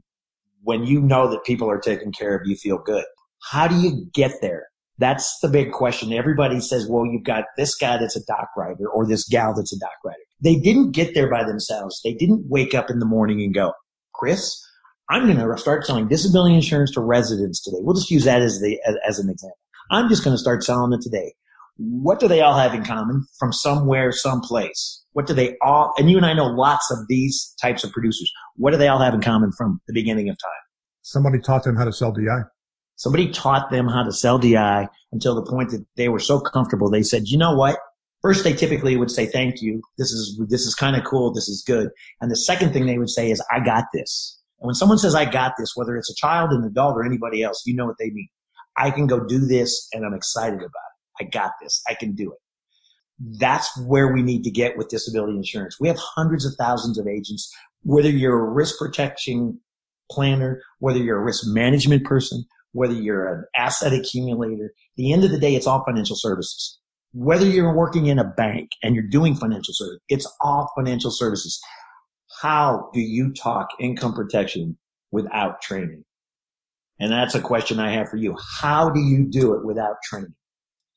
when 0.64 0.84
you 0.84 1.02
know 1.02 1.30
that 1.30 1.44
people 1.44 1.70
are 1.70 1.80
taken 1.80 2.12
care 2.12 2.36
of, 2.36 2.42
you 2.46 2.56
feel 2.56 2.78
good. 2.78 3.06
How 3.52 3.68
do 3.68 3.76
you 3.76 4.06
get 4.14 4.32
there? 4.42 4.68
That's 5.00 5.40
the 5.42 5.50
big 5.50 5.72
question. 5.72 6.14
Everybody 6.14 6.60
says, 6.60 6.88
well, 6.88 7.06
you've 7.06 7.24
got 7.24 7.46
this 7.58 7.76
guy 7.76 7.98
that's 7.98 8.16
a 8.16 8.26
doc 8.26 8.50
writer 8.56 8.88
or 8.88 9.06
this 9.06 9.28
gal 9.28 9.54
that's 9.54 9.74
a 9.74 9.80
doc 9.80 9.92
writer. 10.06 10.20
They 10.42 10.56
didn't 10.56 10.92
get 10.92 11.14
there 11.14 11.30
by 11.30 11.44
themselves. 11.44 12.00
They 12.04 12.14
didn't 12.14 12.46
wake 12.48 12.74
up 12.74 12.90
in 12.90 13.00
the 13.00 13.06
morning 13.06 13.42
and 13.42 13.54
go, 13.54 13.74
Chris, 14.14 14.56
I'm 15.10 15.26
going 15.26 15.38
to 15.38 15.58
start 15.58 15.86
selling 15.86 16.08
disability 16.08 16.56
insurance 16.56 16.92
to 16.92 17.02
residents 17.02 17.62
today. 17.62 17.80
We'll 17.82 17.96
just 17.96 18.12
use 18.12 18.24
that 18.26 18.42
as 18.42 18.60
the, 18.62 18.80
as, 18.86 18.96
as 19.08 19.20
an 19.20 19.30
example. 19.30 19.58
I'm 19.92 20.10
just 20.10 20.24
going 20.24 20.36
to 20.36 20.42
start 20.42 20.64
selling 20.64 20.94
it 20.94 21.02
today 21.02 21.34
what 21.78 22.20
do 22.20 22.28
they 22.28 22.42
all 22.42 22.58
have 22.58 22.74
in 22.74 22.84
common 22.84 23.26
from 23.38 23.52
somewhere, 23.52 24.12
someplace? 24.12 25.03
What 25.14 25.28
do 25.28 25.34
they 25.34 25.56
all, 25.62 25.94
and 25.98 26.10
you 26.10 26.18
and 26.18 26.26
I 26.26 26.34
know 26.34 26.48
lots 26.48 26.92
of 26.92 27.00
these 27.08 27.56
types 27.62 27.84
of 27.84 27.92
producers. 27.92 28.32
What 28.56 28.72
do 28.72 28.78
they 28.78 28.88
all 28.88 29.00
have 29.00 29.14
in 29.14 29.22
common 29.22 29.52
from 29.52 29.80
the 29.88 29.94
beginning 29.94 30.30
of 30.30 30.38
time? 30.38 30.52
Somebody 31.04 31.40
taught 31.40 31.64
them 31.64 31.76
how 31.76 31.86
to 31.86 31.94
sell 31.94 32.12
DI. 32.12 32.42
Somebody 32.96 33.30
taught 33.32 33.70
them 33.70 33.88
how 33.88 34.04
to 34.04 34.12
sell 34.12 34.38
DI 34.38 34.88
until 35.12 35.36
the 35.36 35.50
point 35.50 35.72
that 35.72 35.86
they 35.98 36.10
were 36.10 36.20
so 36.20 36.40
comfortable. 36.40 36.90
They 36.90 37.04
said, 37.04 37.24
you 37.26 37.38
know 37.38 37.54
what? 37.56 37.78
First, 38.22 38.46
they 38.46 38.54
typically 38.54 38.96
would 38.96 39.12
say, 39.12 39.26
thank 39.26 39.62
you. 39.62 39.82
This 39.98 40.12
is, 40.12 40.40
this 40.48 40.66
is 40.66 40.76
kind 40.76 40.96
of 40.96 41.04
cool. 41.04 41.34
This 41.34 41.50
is 41.50 41.62
good. 41.66 41.90
And 42.22 42.32
the 42.32 42.38
second 42.38 42.72
thing 42.72 42.86
they 42.86 42.98
would 42.98 43.10
say 43.10 43.30
is, 43.32 43.44
I 43.52 43.60
got 43.60 43.86
this. 43.94 44.40
And 44.62 44.68
when 44.68 44.76
someone 44.76 44.98
says, 44.98 45.14
I 45.14 45.30
got 45.30 45.54
this, 45.58 45.74
whether 45.76 45.98
it's 45.98 46.10
a 46.10 46.16
child, 46.16 46.52
an 46.52 46.64
adult, 46.64 46.96
or 46.96 47.04
anybody 47.04 47.44
else, 47.44 47.64
you 47.66 47.76
know 47.76 47.86
what 47.86 47.98
they 48.00 48.12
mean. 48.12 48.30
I 48.78 48.92
can 48.92 49.08
go 49.08 49.26
do 49.26 49.40
this 49.40 49.90
and 49.92 50.06
I'm 50.06 50.14
excited 50.14 50.60
about 50.60 50.66
it. 50.66 51.20
I 51.20 51.24
got 51.26 51.52
this. 51.62 51.82
I 51.90 51.96
can 51.96 52.16
do 52.16 52.32
it. 52.32 52.40
That's 53.40 53.70
where 53.86 54.14
we 54.14 54.22
need 54.22 54.44
to 54.44 54.52
get 54.52 54.78
with 54.78 54.90
disability 54.90 55.36
insurance. 55.36 55.78
We 55.80 55.88
have 55.88 55.98
hundreds 55.98 56.46
of 56.46 56.54
thousands 56.58 56.98
of 56.98 57.08
agents, 57.08 57.52
whether 57.84 58.10
you're 58.10 58.40
a 58.40 58.52
risk 58.52 58.78
protection 58.78 59.60
planner, 60.12 60.62
whether 60.80 61.00
you're 61.00 61.22
a 61.22 61.24
risk 61.24 61.44
management 61.48 62.04
person, 62.04 62.44
whether 62.74 62.94
you're 62.94 63.28
an 63.28 63.46
asset 63.56 63.94
accumulator. 63.94 64.74
The 64.98 65.14
end 65.14 65.24
of 65.24 65.32
the 65.32 65.40
day, 65.40 65.56
it's 65.56 65.68
all 65.68 65.84
financial 65.86 66.16
services. 66.18 66.80
Whether 67.14 67.46
you're 67.46 67.74
working 67.74 68.08
in 68.08 68.20
a 68.20 68.24
bank 68.24 68.72
and 68.82 68.96
you're 68.96 69.08
doing 69.08 69.36
financial 69.36 69.74
service, 69.74 70.00
it's 70.10 70.32
all 70.42 70.72
financial 70.76 71.12
services. 71.12 71.62
How 72.42 72.90
do 72.94 73.00
you 73.00 73.32
talk 73.32 73.68
income 73.80 74.14
protection 74.14 74.78
without 75.12 75.62
training? 75.62 76.04
And 77.00 77.12
that's 77.12 77.36
a 77.36 77.42
question 77.42 77.80
I 77.80 77.92
have 77.92 78.10
for 78.10 78.18
you. 78.18 78.36
How 78.60 78.90
do 78.90 79.00
you 79.00 79.26
do 79.30 79.54
it 79.54 79.66
without 79.66 79.98
training? 80.04 80.34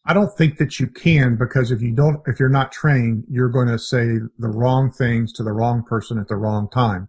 I 0.07 0.15
don't 0.15 0.37
think 0.37 0.59
that 0.59 0.79
you 0.79 0.87
can 0.87 1.37
because 1.37 1.71
if 1.71 1.83
you 1.83 1.93
don't, 1.93 2.21
if 2.27 2.39
you're 2.39 2.49
not 2.49 2.73
trained, 2.73 3.25
you're 3.29 3.49
going 3.49 3.69
to 3.69 3.79
say 3.79 4.19
the 4.39 4.49
wrong 4.49 4.93
things 4.93 5.33
to 5.35 5.43
the 5.43 5.53
wrong 5.53 5.83
person 5.83 6.19
at 6.19 6.29
the 6.29 6.37
wrong 6.37 6.69
time 6.71 7.09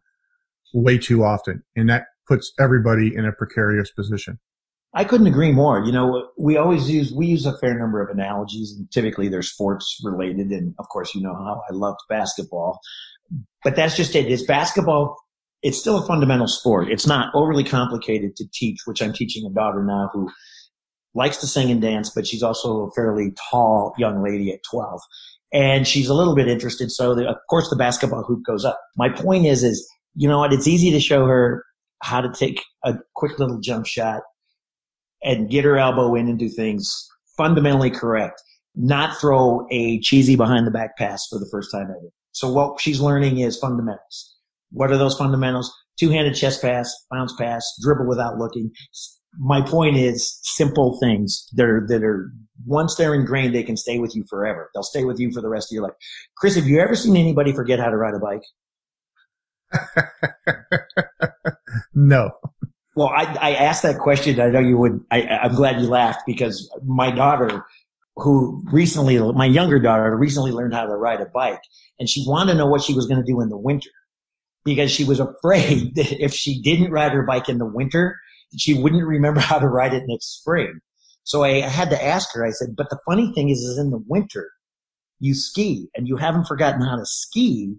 way 0.74 0.98
too 0.98 1.24
often. 1.24 1.64
And 1.76 1.90
that 1.90 2.06
puts 2.28 2.52
everybody 2.60 3.16
in 3.16 3.26
a 3.26 3.32
precarious 3.32 3.92
position. 3.92 4.40
I 4.94 5.04
couldn't 5.04 5.28
agree 5.28 5.52
more. 5.52 5.84
You 5.84 5.92
know, 5.92 6.30
we 6.40 6.58
always 6.58 6.90
use, 6.90 7.14
we 7.14 7.28
use 7.28 7.46
a 7.46 7.58
fair 7.60 7.78
number 7.78 8.02
of 8.02 8.10
analogies 8.10 8.74
and 8.76 8.90
typically 8.92 9.28
they're 9.28 9.44
sports 9.44 10.00
related. 10.04 10.48
And 10.48 10.74
of 10.80 10.90
course, 10.90 11.14
you 11.14 11.22
know 11.22 11.36
how 11.36 11.62
I 11.70 11.74
loved 11.74 12.00
basketball, 12.10 12.80
but 13.64 13.76
that's 13.76 13.96
just 13.96 14.16
it. 14.16 14.26
it. 14.26 14.32
Is 14.32 14.44
basketball 14.44 15.16
it's 15.64 15.80
still 15.80 15.98
a 15.98 16.06
fundamental 16.06 16.48
sport. 16.48 16.90
It's 16.92 17.08
not 17.08 17.34
overly 17.34 17.64
complicated 17.64 18.36
to 18.36 18.46
teach, 18.54 18.78
which 18.86 19.02
I'm 19.02 19.14
teaching 19.14 19.46
a 19.46 19.54
daughter 19.54 19.84
now 19.84 20.10
who 20.14 20.30
likes 21.18 21.38
to 21.38 21.48
sing 21.48 21.72
and 21.72 21.82
dance, 21.82 22.12
but 22.14 22.28
she's 22.28 22.44
also 22.44 22.84
a 22.84 22.92
fairly 22.92 23.34
tall 23.50 23.94
young 23.98 24.24
lady 24.24 24.52
at 24.52 24.60
12. 24.70 25.02
And 25.52 25.88
she's 25.88 26.10
a 26.10 26.14
little 26.14 26.36
bit 26.36 26.48
interested. 26.48 26.92
So 26.92 27.16
the, 27.16 27.28
of 27.28 27.38
course 27.50 27.70
the 27.70 27.76
basketball 27.76 28.24
hoop 28.24 28.46
goes 28.46 28.64
up. 28.64 28.80
My 28.96 29.10
point 29.10 29.46
is, 29.46 29.64
is, 29.64 29.86
you 30.16 30.28
know 30.28 30.40
what? 30.40 30.54
It's 30.54 30.68
easy 30.68 30.92
to 30.92 31.00
show 31.00 31.26
her 31.26 31.66
how 32.04 32.22
to 32.22 32.32
take 32.32 32.62
a 32.86 32.94
quick 33.16 33.40
little 33.40 33.60
jump 33.60 33.88
shot 33.88 34.22
and 35.24 35.50
get 35.50 35.66
her 35.66 35.78
elbow 35.78 36.14
in 36.16 36.28
and 36.28 36.38
do 36.38 36.50
things 36.50 37.08
fundamentally 37.36 37.90
correct, 37.90 38.42
not 38.76 39.20
throw 39.20 39.66
a 39.72 40.00
cheesy 40.02 40.36
behind 40.36 40.68
the 40.68 40.72
back 40.72 40.98
pass 40.98 41.26
for 41.28 41.40
the 41.40 41.50
first 41.52 41.72
time 41.72 41.88
ever. 41.90 42.12
So 42.34 42.52
what 42.52 42.80
she's 42.80 43.02
learning 43.02 43.40
is 43.40 43.58
fundamentals. 43.58 44.36
What 44.72 44.92
are 44.92 44.98
those 44.98 45.18
fundamentals? 45.18 45.74
Two-handed 46.00 46.36
chest 46.36 46.62
pass, 46.62 46.94
bounce 47.10 47.34
pass, 47.36 47.66
dribble 47.82 48.08
without 48.08 48.38
looking. 48.38 48.72
My 49.40 49.62
point 49.62 49.98
is 49.98 50.40
simple 50.44 50.98
things 51.00 51.48
that 51.54 51.66
are, 51.66 51.86
that 51.88 52.04
are, 52.04 52.32
once 52.66 52.96
they're 52.96 53.14
ingrained, 53.14 53.54
they 53.54 53.64
can 53.64 53.78
stay 53.78 54.00
with 54.00 54.16
you 54.16 54.24
forever. 54.30 54.70
They'll 54.74 54.84
stay 54.84 55.04
with 55.04 55.20
you 55.20 55.32
for 55.32 55.42
the 55.42 55.50
rest 55.50 55.72
of 55.72 55.76
your 55.76 55.84
life. 55.84 55.94
Chris, 56.36 56.56
have 56.56 56.66
you 56.66 56.80
ever 56.80 56.96
seen 56.96 57.16
anybody 57.16 57.54
forget 57.54 57.80
how 57.80 57.90
to 57.90 57.98
ride 57.98 58.16
a 58.16 58.20
bike? 58.20 58.42
no. 61.94 62.32
Well, 62.96 63.10
I, 63.10 63.26
I 63.40 63.54
asked 63.54 63.84
that 63.84 64.00
question. 64.00 64.40
I 64.40 64.50
know 64.50 64.60
you 64.60 64.78
would. 64.78 65.02
I, 65.12 65.22
I'm 65.22 65.54
glad 65.54 65.80
you 65.80 65.88
laughed 65.88 66.22
because 66.26 66.68
my 66.84 67.12
daughter, 67.12 67.64
who 68.16 68.64
recently, 68.72 69.20
my 69.34 69.46
younger 69.46 69.78
daughter, 69.78 70.16
recently 70.18 70.52
learned 70.52 70.74
how 70.74 70.86
to 70.86 70.96
ride 70.96 71.22
a 71.22 71.28
bike, 71.28 71.62
and 72.00 72.10
she 72.10 72.26
wanted 72.28 72.54
to 72.54 72.58
know 72.58 72.66
what 72.66 72.82
she 72.82 72.96
was 72.96 73.06
going 73.06 73.24
to 73.24 73.32
do 73.32 73.40
in 73.42 73.50
the 73.50 73.58
winter 73.58 73.92
because 74.66 74.92
she 74.92 75.04
was 75.04 75.20
afraid 75.20 75.96
that 75.96 76.24
if 76.24 76.34
she 76.34 76.62
didn't 76.62 76.92
ride 76.92 77.12
her 77.12 77.24
bike 77.24 77.50
in 77.50 77.60
the 77.60 77.66
winter, 77.66 78.20
she 78.58 78.74
wouldn't 78.74 79.06
remember 79.06 79.40
how 79.52 79.60
to 79.60 79.68
ride 79.68 79.94
it 79.94 80.04
next 80.08 80.40
spring. 80.40 80.80
So 81.24 81.44
I 81.44 81.60
had 81.60 81.90
to 81.90 82.04
ask 82.04 82.34
her. 82.34 82.46
I 82.46 82.52
said, 82.52 82.76
"But 82.78 82.90
the 82.90 83.00
funny 83.06 83.32
thing 83.34 83.50
is, 83.50 83.60
is 83.60 83.78
in 83.78 83.92
the 83.92 84.04
winter, 84.08 84.50
you 85.20 85.34
ski, 85.34 85.90
and 85.96 86.08
you 86.08 86.16
haven't 86.16 86.48
forgotten 86.48 86.82
how 86.82 86.96
to 86.96 87.06
ski, 87.06 87.76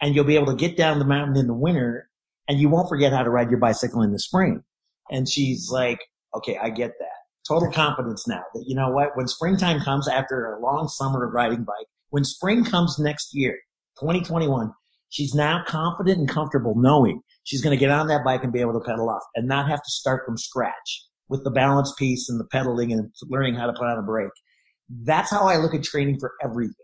and 0.00 0.14
you'll 0.14 0.24
be 0.24 0.34
able 0.34 0.46
to 0.46 0.54
get 0.54 0.76
down 0.76 0.98
the 0.98 1.04
mountain 1.04 1.36
in 1.36 1.46
the 1.46 1.54
winter 1.54 2.08
and 2.48 2.58
you 2.58 2.68
won't 2.68 2.88
forget 2.88 3.12
how 3.12 3.22
to 3.22 3.30
ride 3.30 3.50
your 3.50 3.60
bicycle 3.60 4.02
in 4.02 4.12
the 4.12 4.18
spring. 4.18 4.62
And 5.10 5.28
she's 5.28 5.70
like, 5.70 6.00
okay, 6.34 6.58
I 6.60 6.70
get 6.70 6.92
that. 6.98 7.08
Total 7.46 7.70
confidence 7.70 8.26
now 8.26 8.42
that, 8.54 8.64
you 8.66 8.74
know 8.74 8.90
what, 8.90 9.16
when 9.16 9.28
springtime 9.28 9.80
comes 9.80 10.08
after 10.08 10.54
a 10.54 10.60
long 10.60 10.88
summer 10.88 11.26
of 11.26 11.32
riding 11.32 11.64
bike, 11.64 11.86
when 12.10 12.24
spring 12.24 12.64
comes 12.64 12.98
next 12.98 13.30
year, 13.32 13.58
2021, 14.00 14.72
she's 15.10 15.34
now 15.34 15.62
confident 15.66 16.18
and 16.18 16.28
comfortable 16.28 16.74
knowing 16.76 17.22
she's 17.48 17.62
going 17.62 17.76
to 17.76 17.80
get 17.80 17.90
on 17.90 18.06
that 18.08 18.24
bike 18.24 18.44
and 18.44 18.52
be 18.52 18.60
able 18.60 18.78
to 18.78 18.86
pedal 18.86 19.08
off 19.08 19.22
and 19.34 19.48
not 19.48 19.68
have 19.68 19.82
to 19.82 19.90
start 19.90 20.24
from 20.24 20.36
scratch 20.36 21.04
with 21.28 21.42
the 21.44 21.50
balance 21.50 21.92
piece 21.98 22.28
and 22.28 22.40
the 22.40 22.46
pedaling 22.50 22.92
and 22.92 23.10
learning 23.24 23.54
how 23.54 23.66
to 23.66 23.72
put 23.72 23.86
on 23.86 23.98
a 23.98 24.02
brake. 24.02 24.30
That's 25.04 25.30
how 25.30 25.46
I 25.46 25.56
look 25.56 25.74
at 25.74 25.82
training 25.82 26.18
for 26.18 26.32
everything 26.42 26.74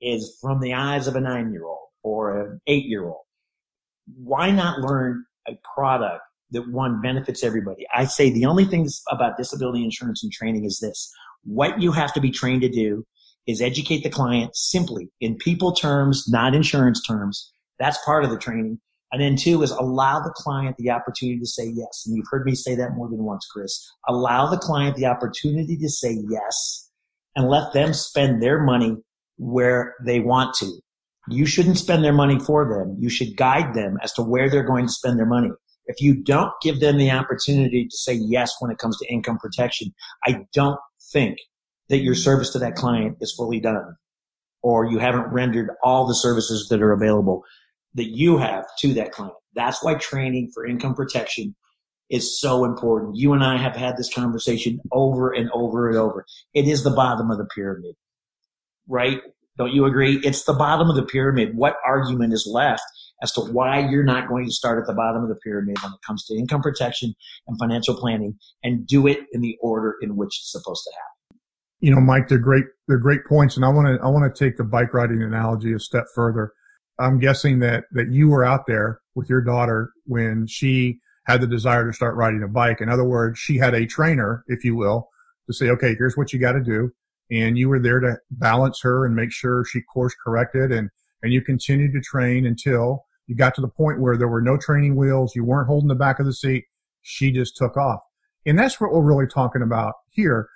is 0.00 0.38
from 0.40 0.60
the 0.60 0.74
eyes 0.74 1.06
of 1.06 1.16
a 1.16 1.20
nine 1.20 1.52
year 1.52 1.64
old 1.64 1.88
or 2.02 2.40
an 2.40 2.60
eight 2.66 2.86
year 2.86 3.04
old 3.04 3.24
why 4.16 4.50
not 4.50 4.80
learn 4.80 5.24
a 5.48 5.58
product 5.74 6.22
that 6.50 6.68
one 6.70 7.00
benefits 7.00 7.44
everybody? 7.44 7.86
I 7.94 8.04
say 8.04 8.30
the 8.30 8.46
only 8.46 8.64
things 8.64 9.02
about 9.10 9.36
disability 9.36 9.84
insurance 9.84 10.22
and 10.22 10.32
training 10.32 10.64
is 10.64 10.80
this. 10.80 11.12
What 11.44 11.80
you 11.80 11.92
have 11.92 12.12
to 12.14 12.20
be 12.20 12.30
trained 12.30 12.62
to 12.62 12.68
do 12.68 13.04
is 13.46 13.62
educate 13.62 14.02
the 14.02 14.10
client 14.10 14.54
simply 14.54 15.10
in 15.20 15.36
people 15.36 15.72
terms, 15.72 16.26
not 16.28 16.54
insurance 16.54 17.00
terms. 17.06 17.52
That's 17.78 17.98
part 18.04 18.24
of 18.24 18.30
the 18.30 18.38
training. 18.38 18.80
And 19.12 19.20
then 19.20 19.36
two 19.36 19.62
is 19.62 19.70
allow 19.72 20.20
the 20.20 20.32
client 20.34 20.76
the 20.76 20.90
opportunity 20.90 21.40
to 21.40 21.46
say 21.46 21.64
yes. 21.64 22.04
And 22.06 22.16
you've 22.16 22.28
heard 22.30 22.46
me 22.46 22.54
say 22.54 22.76
that 22.76 22.94
more 22.94 23.08
than 23.08 23.24
once, 23.24 23.46
Chris. 23.52 23.90
Allow 24.08 24.48
the 24.48 24.58
client 24.58 24.96
the 24.96 25.06
opportunity 25.06 25.76
to 25.76 25.88
say 25.88 26.16
yes 26.28 26.90
and 27.34 27.48
let 27.48 27.72
them 27.72 27.92
spend 27.92 28.42
their 28.42 28.62
money 28.62 28.96
where 29.36 29.94
they 30.04 30.20
want 30.20 30.54
to. 30.56 30.70
You 31.28 31.46
shouldn't 31.46 31.78
spend 31.78 32.04
their 32.04 32.12
money 32.12 32.38
for 32.38 32.68
them. 32.68 32.96
You 32.98 33.08
should 33.08 33.36
guide 33.36 33.74
them 33.74 33.98
as 34.02 34.12
to 34.14 34.22
where 34.22 34.48
they're 34.48 34.62
going 34.62 34.86
to 34.86 34.92
spend 34.92 35.18
their 35.18 35.26
money. 35.26 35.50
If 35.86 36.00
you 36.00 36.22
don't 36.22 36.52
give 36.62 36.80
them 36.80 36.98
the 36.98 37.10
opportunity 37.10 37.86
to 37.86 37.96
say 37.96 38.14
yes 38.14 38.52
when 38.60 38.70
it 38.70 38.78
comes 38.78 38.96
to 38.98 39.12
income 39.12 39.38
protection, 39.38 39.92
I 40.24 40.44
don't 40.54 40.78
think 41.12 41.38
that 41.88 41.98
your 41.98 42.14
service 42.14 42.50
to 42.50 42.58
that 42.60 42.76
client 42.76 43.16
is 43.20 43.34
fully 43.36 43.60
done 43.60 43.96
or 44.62 44.86
you 44.86 44.98
haven't 44.98 45.32
rendered 45.32 45.70
all 45.82 46.06
the 46.06 46.14
services 46.14 46.68
that 46.68 46.82
are 46.82 46.92
available 46.92 47.44
that 47.94 48.10
you 48.10 48.38
have 48.38 48.64
to 48.80 48.94
that 48.94 49.12
client. 49.12 49.34
That's 49.54 49.82
why 49.82 49.94
training 49.94 50.50
for 50.54 50.66
income 50.66 50.94
protection 50.94 51.54
is 52.08 52.40
so 52.40 52.64
important. 52.64 53.16
You 53.16 53.32
and 53.32 53.42
I 53.42 53.56
have 53.56 53.76
had 53.76 53.96
this 53.96 54.12
conversation 54.12 54.80
over 54.92 55.32
and 55.32 55.48
over 55.52 55.88
and 55.88 55.96
over. 55.96 56.24
It 56.54 56.66
is 56.66 56.82
the 56.82 56.90
bottom 56.90 57.30
of 57.30 57.38
the 57.38 57.46
pyramid, 57.54 57.94
right? 58.88 59.20
Don't 59.58 59.72
you 59.72 59.84
agree? 59.84 60.20
It's 60.24 60.44
the 60.44 60.54
bottom 60.54 60.88
of 60.88 60.96
the 60.96 61.04
pyramid. 61.04 61.56
What 61.56 61.76
argument 61.86 62.32
is 62.32 62.48
left 62.50 62.82
as 63.22 63.32
to 63.32 63.40
why 63.40 63.80
you're 63.80 64.04
not 64.04 64.28
going 64.28 64.46
to 64.46 64.52
start 64.52 64.80
at 64.80 64.86
the 64.86 64.94
bottom 64.94 65.22
of 65.22 65.28
the 65.28 65.36
pyramid 65.36 65.76
when 65.82 65.92
it 65.92 65.98
comes 66.06 66.24
to 66.26 66.34
income 66.34 66.62
protection 66.62 67.14
and 67.46 67.58
financial 67.58 67.94
planning 67.94 68.38
and 68.64 68.86
do 68.86 69.06
it 69.06 69.18
in 69.32 69.40
the 69.40 69.56
order 69.60 69.96
in 70.00 70.16
which 70.16 70.28
it's 70.28 70.50
supposed 70.50 70.82
to 70.84 70.90
happen? 70.92 71.40
You 71.80 71.94
know, 71.94 72.00
Mike, 72.00 72.28
they're 72.28 72.38
great, 72.38 72.64
they're 72.88 72.98
great 72.98 73.24
points. 73.26 73.56
And 73.56 73.64
I 73.64 73.68
want 73.68 73.86
to, 73.86 74.04
I 74.04 74.08
want 74.08 74.34
to 74.34 74.44
take 74.44 74.56
the 74.56 74.64
bike 74.64 74.94
riding 74.94 75.22
analogy 75.22 75.72
a 75.72 75.78
step 75.78 76.04
further. 76.14 76.52
I'm 77.00 77.18
guessing 77.18 77.60
that, 77.60 77.84
that 77.92 78.10
you 78.10 78.28
were 78.28 78.44
out 78.44 78.66
there 78.66 79.00
with 79.14 79.28
your 79.28 79.40
daughter 79.40 79.90
when 80.06 80.46
she 80.46 80.98
had 81.26 81.40
the 81.40 81.46
desire 81.46 81.86
to 81.86 81.92
start 81.92 82.16
riding 82.16 82.42
a 82.42 82.48
bike. 82.48 82.80
In 82.80 82.88
other 82.88 83.04
words, 83.04 83.38
she 83.38 83.58
had 83.58 83.74
a 83.74 83.86
trainer, 83.86 84.44
if 84.48 84.64
you 84.64 84.76
will, 84.76 85.08
to 85.46 85.52
say, 85.52 85.68
okay, 85.70 85.94
here's 85.96 86.16
what 86.16 86.32
you 86.32 86.38
got 86.38 86.52
to 86.52 86.62
do 86.62 86.90
and 87.30 87.56
you 87.56 87.68
were 87.68 87.78
there 87.78 88.00
to 88.00 88.16
balance 88.30 88.80
her 88.82 89.06
and 89.06 89.14
make 89.14 89.32
sure 89.32 89.64
she 89.64 89.80
course 89.80 90.14
corrected 90.22 90.72
and, 90.72 90.90
and 91.22 91.32
you 91.32 91.40
continued 91.40 91.92
to 91.92 92.00
train 92.00 92.44
until 92.44 93.04
you 93.26 93.36
got 93.36 93.54
to 93.54 93.60
the 93.60 93.68
point 93.68 94.00
where 94.00 94.16
there 94.16 94.28
were 94.28 94.42
no 94.42 94.56
training 94.56 94.96
wheels. 94.96 95.36
You 95.36 95.44
weren't 95.44 95.68
holding 95.68 95.88
the 95.88 95.94
back 95.94 96.18
of 96.18 96.26
the 96.26 96.32
seat. 96.32 96.64
She 97.02 97.30
just 97.30 97.56
took 97.56 97.76
off. 97.76 98.00
And 98.44 98.58
that's 98.58 98.80
what 98.80 98.92
we're 98.92 99.02
really 99.02 99.28
talking 99.28 99.62
about 99.62 99.94
here. 100.10 100.48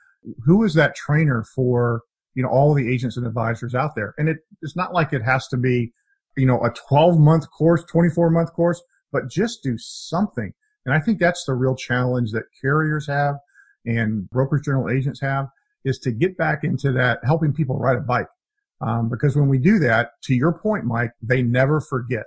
Who 0.44 0.64
is 0.64 0.74
that 0.74 0.96
trainer 0.96 1.44
for, 1.54 2.02
you 2.34 2.42
know, 2.42 2.48
all 2.48 2.74
the 2.74 2.92
agents 2.92 3.16
and 3.16 3.26
advisors 3.26 3.74
out 3.74 3.94
there? 3.94 4.14
And 4.18 4.28
it, 4.28 4.38
it's 4.62 4.74
not 4.74 4.92
like 4.92 5.12
it 5.12 5.22
has 5.22 5.46
to 5.48 5.56
be, 5.56 5.92
you 6.36 6.46
know, 6.46 6.62
a 6.64 6.72
12 6.88 7.18
month 7.18 7.50
course, 7.50 7.84
24 7.84 8.30
month 8.30 8.52
course, 8.52 8.82
but 9.12 9.28
just 9.30 9.62
do 9.62 9.76
something. 9.78 10.52
And 10.84 10.94
I 10.94 11.00
think 11.00 11.18
that's 11.18 11.44
the 11.44 11.54
real 11.54 11.76
challenge 11.76 12.32
that 12.32 12.44
carriers 12.60 13.06
have 13.06 13.36
and 13.86 14.28
brokers 14.30 14.62
general 14.64 14.90
agents 14.90 15.20
have 15.20 15.48
is 15.84 15.98
to 16.00 16.12
get 16.12 16.36
back 16.36 16.64
into 16.64 16.92
that 16.92 17.20
helping 17.24 17.52
people 17.52 17.78
ride 17.78 17.96
a 17.96 18.00
bike. 18.00 18.28
Um, 18.80 19.08
because 19.08 19.36
when 19.36 19.48
we 19.48 19.58
do 19.58 19.78
that, 19.78 20.10
to 20.24 20.34
your 20.34 20.52
point, 20.52 20.84
Mike, 20.84 21.12
they 21.22 21.42
never 21.42 21.80
forget. 21.80 22.26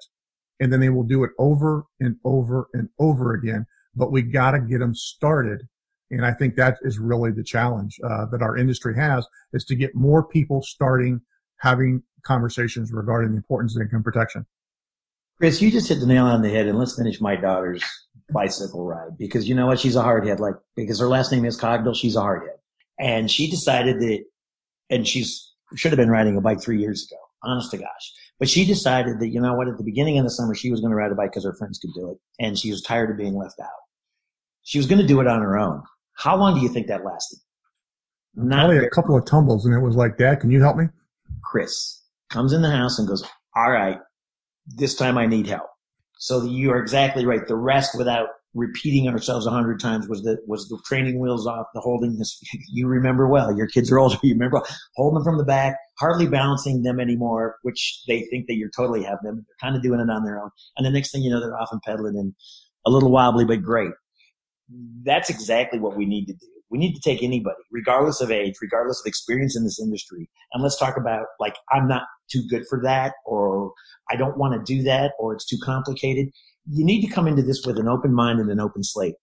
And 0.59 0.71
then 0.71 0.79
they 0.79 0.89
will 0.89 1.03
do 1.03 1.23
it 1.23 1.31
over 1.37 1.83
and 1.99 2.15
over 2.23 2.67
and 2.73 2.89
over 2.99 3.33
again. 3.33 3.65
But 3.95 4.11
we 4.11 4.21
got 4.21 4.51
to 4.51 4.59
get 4.59 4.79
them 4.79 4.95
started. 4.95 5.67
And 6.09 6.25
I 6.25 6.31
think 6.31 6.55
that 6.55 6.77
is 6.81 6.99
really 6.99 7.31
the 7.31 7.43
challenge 7.43 7.99
uh, 8.03 8.25
that 8.31 8.41
our 8.41 8.55
industry 8.55 8.95
has 8.95 9.27
is 9.53 9.65
to 9.65 9.75
get 9.75 9.93
more 9.93 10.25
people 10.25 10.61
starting 10.63 11.21
having 11.59 12.03
conversations 12.23 12.91
regarding 12.91 13.31
the 13.31 13.37
importance 13.37 13.75
of 13.75 13.81
income 13.81 14.03
protection. 14.03 14.45
Chris, 15.37 15.61
you 15.61 15.71
just 15.71 15.87
hit 15.87 15.99
the 15.99 16.05
nail 16.05 16.25
on 16.25 16.41
the 16.41 16.49
head, 16.49 16.67
and 16.67 16.77
let's 16.79 16.97
finish 16.97 17.21
my 17.21 17.35
daughter's 17.35 17.83
bicycle 18.31 18.85
ride 18.85 19.17
because 19.17 19.47
you 19.47 19.55
know 19.55 19.67
what? 19.67 19.79
She's 19.79 19.95
a 19.95 20.01
hardhead. 20.01 20.39
Like 20.39 20.55
because 20.75 20.99
her 20.99 21.07
last 21.07 21.31
name 21.31 21.45
is 21.45 21.59
Cogdell, 21.59 21.95
she's 21.95 22.15
a 22.15 22.21
hardhead. 22.21 22.57
And 22.99 23.29
she 23.29 23.49
decided 23.49 23.99
that, 23.99 24.23
and 24.89 25.07
she's 25.07 25.53
should 25.75 25.91
have 25.91 25.97
been 25.97 26.09
riding 26.09 26.37
a 26.37 26.41
bike 26.41 26.61
three 26.61 26.79
years 26.79 27.05
ago, 27.09 27.19
honest 27.43 27.71
to 27.71 27.77
gosh. 27.77 28.13
But 28.39 28.49
she 28.49 28.65
decided 28.65 29.19
that, 29.19 29.29
you 29.29 29.41
know 29.41 29.55
what, 29.55 29.67
at 29.67 29.77
the 29.77 29.83
beginning 29.83 30.17
of 30.17 30.23
the 30.23 30.29
summer, 30.29 30.53
she 30.53 30.71
was 30.71 30.79
going 30.79 30.91
to 30.91 30.95
ride 30.95 31.11
a 31.11 31.15
bike 31.15 31.31
because 31.31 31.43
her 31.43 31.55
friends 31.55 31.79
could 31.79 31.91
do 31.95 32.11
it. 32.11 32.17
And 32.39 32.57
she 32.57 32.69
was 32.69 32.81
tired 32.83 33.09
of 33.09 33.17
being 33.17 33.35
left 33.35 33.59
out. 33.59 33.69
She 34.63 34.77
was 34.77 34.87
going 34.87 35.01
to 35.01 35.07
do 35.07 35.19
it 35.21 35.27
on 35.27 35.41
her 35.41 35.57
own. 35.57 35.81
How 36.13 36.37
long 36.37 36.55
do 36.55 36.61
you 36.61 36.69
think 36.69 36.87
that 36.87 37.03
lasted? 37.03 37.39
Not 38.35 38.65
Probably 38.65 38.77
a 38.77 38.89
couple 38.89 39.17
of 39.17 39.25
tumbles. 39.25 39.65
And 39.65 39.73
it 39.73 39.79
was 39.79 39.95
like, 39.95 40.17
Dad, 40.17 40.39
can 40.39 40.51
you 40.51 40.61
help 40.61 40.77
me? 40.77 40.85
Chris 41.49 42.03
comes 42.29 42.53
in 42.53 42.61
the 42.61 42.71
house 42.71 42.99
and 42.99 43.07
goes, 43.07 43.23
all 43.55 43.71
right, 43.71 43.99
this 44.65 44.95
time 44.95 45.17
I 45.17 45.25
need 45.25 45.47
help. 45.47 45.69
So 46.19 46.43
you 46.43 46.71
are 46.71 46.79
exactly 46.79 47.25
right. 47.25 47.47
The 47.47 47.55
rest 47.55 47.97
without 47.97 48.29
repeating 48.53 49.07
ourselves 49.07 49.45
a 49.45 49.51
hundred 49.51 49.79
times 49.79 50.07
was 50.07 50.23
the 50.23 50.37
was 50.47 50.67
the 50.67 50.79
training 50.85 51.19
wheels 51.19 51.45
off, 51.45 51.67
the 51.73 51.79
holding 51.79 52.17
this. 52.17 52.41
You 52.71 52.87
remember 52.87 53.27
well. 53.27 53.55
Your 53.55 53.67
kids 53.67 53.91
are 53.91 53.99
older. 53.99 54.17
You 54.23 54.33
remember 54.33 54.61
holding 54.95 55.15
them 55.15 55.23
from 55.23 55.37
the 55.37 55.45
back, 55.45 55.77
hardly 55.99 56.27
balancing 56.27 56.81
them 56.81 56.99
anymore, 56.99 57.57
which 57.61 58.03
they 58.07 58.21
think 58.31 58.47
that 58.47 58.55
you're 58.55 58.71
totally 58.75 59.03
have 59.03 59.19
them. 59.23 59.45
They're 59.47 59.69
kind 59.69 59.75
of 59.75 59.83
doing 59.83 59.99
it 59.99 60.09
on 60.09 60.25
their 60.25 60.41
own, 60.41 60.49
and 60.75 60.85
the 60.85 60.91
next 60.91 61.11
thing 61.11 61.21
you 61.21 61.29
know, 61.29 61.39
they're 61.39 61.57
off 61.57 61.69
and 61.71 61.81
pedaling 61.83 62.17
and 62.17 62.33
a 62.85 62.89
little 62.89 63.11
wobbly, 63.11 63.45
but 63.45 63.61
great. 63.61 63.91
That's 65.03 65.29
exactly 65.29 65.79
what 65.79 65.95
we 65.95 66.05
need 66.05 66.25
to 66.25 66.33
do. 66.33 66.56
We 66.69 66.77
need 66.77 66.93
to 66.93 67.01
take 67.01 67.23
anybody, 67.23 67.57
regardless 67.71 68.19
of 68.19 68.29
age, 68.29 68.55
regardless 68.61 68.99
of 68.99 69.07
experience 69.07 69.55
in 69.55 69.63
this 69.63 69.79
industry, 69.79 70.29
and 70.53 70.61
let's 70.61 70.77
talk 70.77 70.97
about 70.97 71.25
like 71.39 71.55
I'm 71.71 71.87
not 71.87 72.03
too 72.29 72.43
good 72.49 72.63
for 72.69 72.81
that, 72.83 73.13
or 73.25 73.71
I 74.11 74.15
don't 74.15 74.37
want 74.37 74.53
to 74.53 74.75
do 74.75 74.83
that, 74.83 75.13
or 75.17 75.33
it's 75.33 75.45
too 75.45 75.57
complicated 75.63 76.27
you 76.69 76.85
need 76.85 77.01
to 77.01 77.13
come 77.13 77.27
into 77.27 77.41
this 77.41 77.65
with 77.65 77.77
an 77.77 77.87
open 77.87 78.13
mind 78.13 78.39
and 78.39 78.49
an 78.49 78.59
open 78.59 78.83
slate 78.83 79.15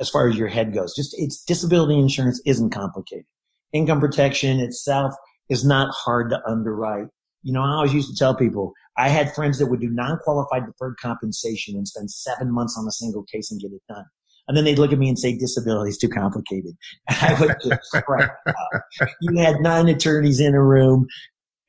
as 0.00 0.08
far 0.08 0.28
as 0.28 0.36
your 0.36 0.48
head 0.48 0.72
goes. 0.72 0.94
Just 0.94 1.14
it's 1.18 1.42
disability 1.42 1.98
insurance 1.98 2.40
isn't 2.46 2.70
complicated. 2.70 3.26
Income 3.72 4.00
protection 4.00 4.60
itself 4.60 5.14
is 5.48 5.64
not 5.64 5.92
hard 5.92 6.30
to 6.30 6.40
underwrite. 6.46 7.08
You 7.42 7.52
know, 7.52 7.62
I 7.62 7.74
always 7.74 7.92
used 7.92 8.10
to 8.10 8.16
tell 8.16 8.34
people 8.34 8.72
I 8.96 9.08
had 9.08 9.34
friends 9.34 9.58
that 9.58 9.66
would 9.66 9.80
do 9.80 9.90
non-qualified 9.90 10.66
deferred 10.66 10.96
compensation 11.00 11.76
and 11.76 11.86
spend 11.86 12.10
seven 12.10 12.52
months 12.52 12.76
on 12.78 12.86
a 12.86 12.92
single 12.92 13.24
case 13.24 13.50
and 13.50 13.60
get 13.60 13.72
it 13.72 13.82
done. 13.88 14.04
And 14.46 14.56
then 14.56 14.64
they'd 14.64 14.78
look 14.78 14.92
at 14.92 14.98
me 14.98 15.08
and 15.08 15.18
say, 15.18 15.36
disability 15.36 15.90
is 15.90 15.98
too 15.98 16.08
complicated. 16.08 16.76
I 17.08 17.36
would 17.40 17.56
just 17.64 17.90
crack 18.04 18.36
up. 18.46 18.82
You 19.20 19.38
had 19.38 19.60
nine 19.60 19.88
attorneys 19.88 20.40
in 20.40 20.54
a 20.54 20.62
room 20.62 21.06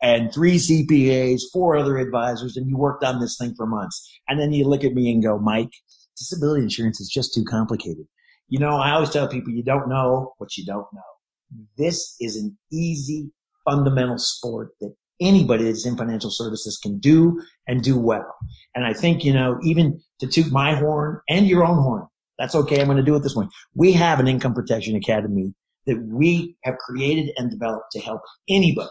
and 0.01 0.33
three 0.33 0.57
CPAs, 0.57 1.41
four 1.53 1.77
other 1.77 1.97
advisors, 1.97 2.57
and 2.57 2.69
you 2.69 2.77
worked 2.77 3.03
on 3.03 3.19
this 3.19 3.37
thing 3.37 3.53
for 3.55 3.65
months. 3.65 4.19
And 4.27 4.39
then 4.39 4.51
you 4.51 4.65
look 4.65 4.83
at 4.83 4.93
me 4.93 5.11
and 5.11 5.23
go, 5.23 5.39
Mike, 5.39 5.71
disability 6.17 6.63
insurance 6.63 6.99
is 6.99 7.09
just 7.09 7.33
too 7.33 7.43
complicated. 7.45 8.05
You 8.47 8.59
know, 8.59 8.75
I 8.75 8.91
always 8.91 9.09
tell 9.09 9.27
people 9.27 9.53
you 9.53 9.63
don't 9.63 9.89
know 9.89 10.33
what 10.37 10.57
you 10.57 10.65
don't 10.65 10.87
know. 10.93 11.65
This 11.77 12.15
is 12.19 12.35
an 12.35 12.57
easy, 12.71 13.31
fundamental 13.63 14.17
sport 14.17 14.71
that 14.81 14.93
anybody 15.19 15.63
that's 15.63 15.85
in 15.85 15.97
financial 15.97 16.29
services 16.29 16.77
can 16.77 16.99
do 16.99 17.41
and 17.67 17.81
do 17.81 17.97
well. 17.97 18.35
And 18.75 18.85
I 18.85 18.93
think, 18.93 19.23
you 19.23 19.33
know, 19.33 19.57
even 19.63 19.99
to 20.19 20.27
toot 20.27 20.51
my 20.51 20.75
horn 20.75 21.21
and 21.29 21.47
your 21.47 21.65
own 21.65 21.81
horn, 21.81 22.05
that's 22.37 22.55
okay. 22.55 22.79
I'm 22.79 22.87
going 22.87 22.97
to 22.97 23.03
do 23.03 23.15
it 23.15 23.23
this 23.23 23.35
way. 23.35 23.47
We 23.73 23.93
have 23.93 24.19
an 24.19 24.27
income 24.27 24.53
protection 24.53 24.95
academy 24.95 25.53
that 25.85 26.01
we 26.01 26.57
have 26.63 26.77
created 26.77 27.31
and 27.37 27.51
developed 27.51 27.91
to 27.91 27.99
help 27.99 28.21
anybody 28.49 28.89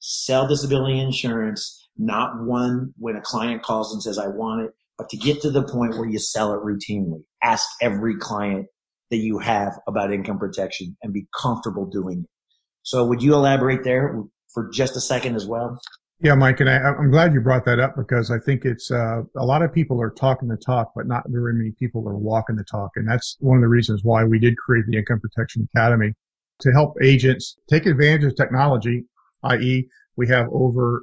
sell 0.00 0.48
disability 0.48 1.00
insurance, 1.00 1.88
not 1.96 2.42
one 2.42 2.92
when 2.98 3.16
a 3.16 3.20
client 3.20 3.62
calls 3.62 3.92
and 3.92 4.02
says, 4.02 4.18
I 4.18 4.28
want 4.28 4.62
it, 4.62 4.70
but 4.98 5.08
to 5.10 5.16
get 5.16 5.40
to 5.42 5.50
the 5.50 5.62
point 5.62 5.96
where 5.96 6.08
you 6.08 6.18
sell 6.18 6.52
it 6.52 6.60
routinely. 6.64 7.22
Ask 7.42 7.68
every 7.80 8.16
client 8.16 8.66
that 9.10 9.18
you 9.18 9.38
have 9.38 9.78
about 9.86 10.12
income 10.12 10.38
protection 10.38 10.96
and 11.02 11.12
be 11.12 11.26
comfortable 11.40 11.86
doing 11.86 12.22
it. 12.24 12.30
So 12.82 13.04
would 13.04 13.22
you 13.22 13.34
elaborate 13.34 13.84
there 13.84 14.20
for 14.52 14.70
just 14.70 14.96
a 14.96 15.00
second 15.00 15.36
as 15.36 15.46
well? 15.46 15.78
Yeah, 16.22 16.36
Mike, 16.36 16.60
and 16.60 16.70
I, 16.70 16.76
am 16.76 17.10
glad 17.10 17.34
you 17.34 17.40
brought 17.40 17.64
that 17.64 17.80
up 17.80 17.96
because 17.96 18.30
I 18.30 18.38
think 18.38 18.64
it's 18.64 18.92
uh, 18.92 19.22
a 19.36 19.44
lot 19.44 19.60
of 19.60 19.72
people 19.72 20.00
are 20.00 20.12
talking 20.12 20.46
the 20.46 20.56
talk, 20.56 20.92
but 20.94 21.08
not 21.08 21.24
very 21.26 21.52
many 21.52 21.72
people 21.72 22.08
are 22.08 22.16
walking 22.16 22.54
the 22.54 22.62
talk, 22.62 22.92
and 22.94 23.08
that's 23.08 23.36
one 23.40 23.56
of 23.56 23.60
the 23.60 23.68
reasons 23.68 24.04
why 24.04 24.22
we 24.22 24.38
did 24.38 24.56
create 24.56 24.84
the 24.86 24.98
Income 24.98 25.18
Protection 25.18 25.68
Academy 25.74 26.12
to 26.60 26.70
help 26.70 26.94
agents 27.02 27.56
take 27.68 27.86
advantage 27.86 28.22
of 28.22 28.36
technology, 28.36 29.02
i.e., 29.42 29.88
we 30.14 30.28
have 30.28 30.46
over 30.52 31.02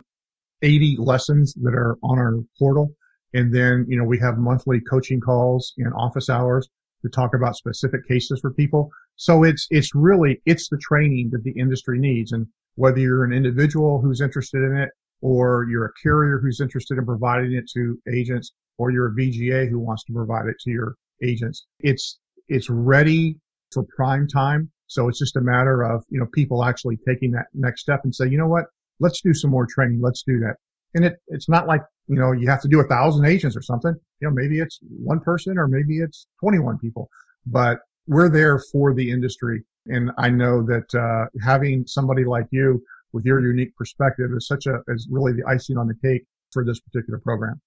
80 0.61 0.95
lessons 0.99 1.53
that 1.63 1.73
are 1.73 1.97
on 2.01 2.17
our 2.17 2.35
portal, 2.57 2.95
and 3.33 3.53
then 3.53 3.85
you 3.89 3.97
know 3.97 4.05
we 4.05 4.19
have 4.19 4.37
monthly 4.37 4.79
coaching 4.79 5.19
calls 5.19 5.73
and 5.79 5.93
office 5.95 6.29
hours 6.29 6.69
to 7.01 7.09
talk 7.09 7.35
about 7.35 7.57
specific 7.57 8.07
cases 8.07 8.39
for 8.39 8.53
people. 8.53 8.89
So 9.17 9.43
it's 9.43 9.67
it's 9.69 9.93
really 9.93 10.41
it's 10.45 10.69
the 10.69 10.79
training 10.81 11.31
that 11.33 11.43
the 11.43 11.59
industry 11.59 11.99
needs, 11.99 12.31
and 12.31 12.47
whether 12.75 12.99
you're 12.99 13.25
an 13.25 13.33
individual 13.33 13.99
who's 13.99 14.21
interested 14.21 14.63
in 14.63 14.77
it 14.77 14.89
or 15.21 15.67
you're 15.69 15.85
a 15.85 15.93
carrier 16.01 16.39
who's 16.41 16.61
interested 16.61 16.97
in 16.97 17.05
providing 17.05 17.53
it 17.53 17.69
to 17.73 17.99
agents, 18.13 18.53
or 18.77 18.91
you're 18.91 19.07
a 19.07 19.15
BGA 19.15 19.69
who 19.69 19.79
wants 19.79 20.03
to 20.05 20.13
provide 20.13 20.47
it 20.47 20.55
to 20.61 20.71
your 20.71 20.95
agents. 21.23 21.65
It's, 21.79 22.19
it's 22.47 22.69
ready 22.69 23.37
for 23.73 23.83
prime 23.95 24.27
time. 24.27 24.71
So 24.87 25.07
it's 25.07 25.19
just 25.19 25.35
a 25.35 25.41
matter 25.41 25.83
of, 25.83 26.03
you 26.09 26.19
know, 26.19 26.25
people 26.33 26.63
actually 26.63 26.97
taking 27.07 27.31
that 27.31 27.45
next 27.53 27.81
step 27.81 28.01
and 28.03 28.13
say, 28.13 28.27
you 28.27 28.37
know 28.37 28.47
what? 28.47 28.65
Let's 28.99 29.21
do 29.21 29.33
some 29.33 29.51
more 29.51 29.67
training. 29.67 30.01
Let's 30.01 30.23
do 30.23 30.39
that. 30.39 30.55
And 30.95 31.05
it, 31.05 31.17
it's 31.27 31.47
not 31.47 31.67
like, 31.67 31.81
you 32.07 32.15
know, 32.15 32.31
you 32.31 32.49
have 32.49 32.61
to 32.61 32.67
do 32.67 32.79
a 32.79 32.87
thousand 32.87 33.25
agents 33.25 33.55
or 33.55 33.61
something. 33.61 33.93
You 34.19 34.27
know, 34.27 34.33
maybe 34.33 34.59
it's 34.59 34.79
one 34.81 35.19
person 35.19 35.57
or 35.57 35.67
maybe 35.67 35.99
it's 35.99 36.25
21 36.39 36.79
people, 36.79 37.09
but 37.45 37.79
we're 38.07 38.29
there 38.29 38.59
for 38.71 38.93
the 38.95 39.11
industry. 39.11 39.63
And 39.85 40.11
I 40.17 40.29
know 40.29 40.63
that, 40.63 40.93
uh, 40.95 41.25
having 41.43 41.85
somebody 41.85 42.25
like 42.25 42.47
you 42.51 42.83
with 43.13 43.25
your 43.25 43.39
unique 43.39 43.75
perspective 43.75 44.31
is 44.35 44.47
such 44.47 44.65
a 44.65 44.81
is 44.87 45.07
really 45.09 45.33
the 45.33 45.43
icing 45.47 45.77
on 45.77 45.87
the 45.87 45.95
cake 45.95 46.25
for 46.51 46.65
this 46.65 46.79
particular 46.79 47.19
program. 47.19 47.61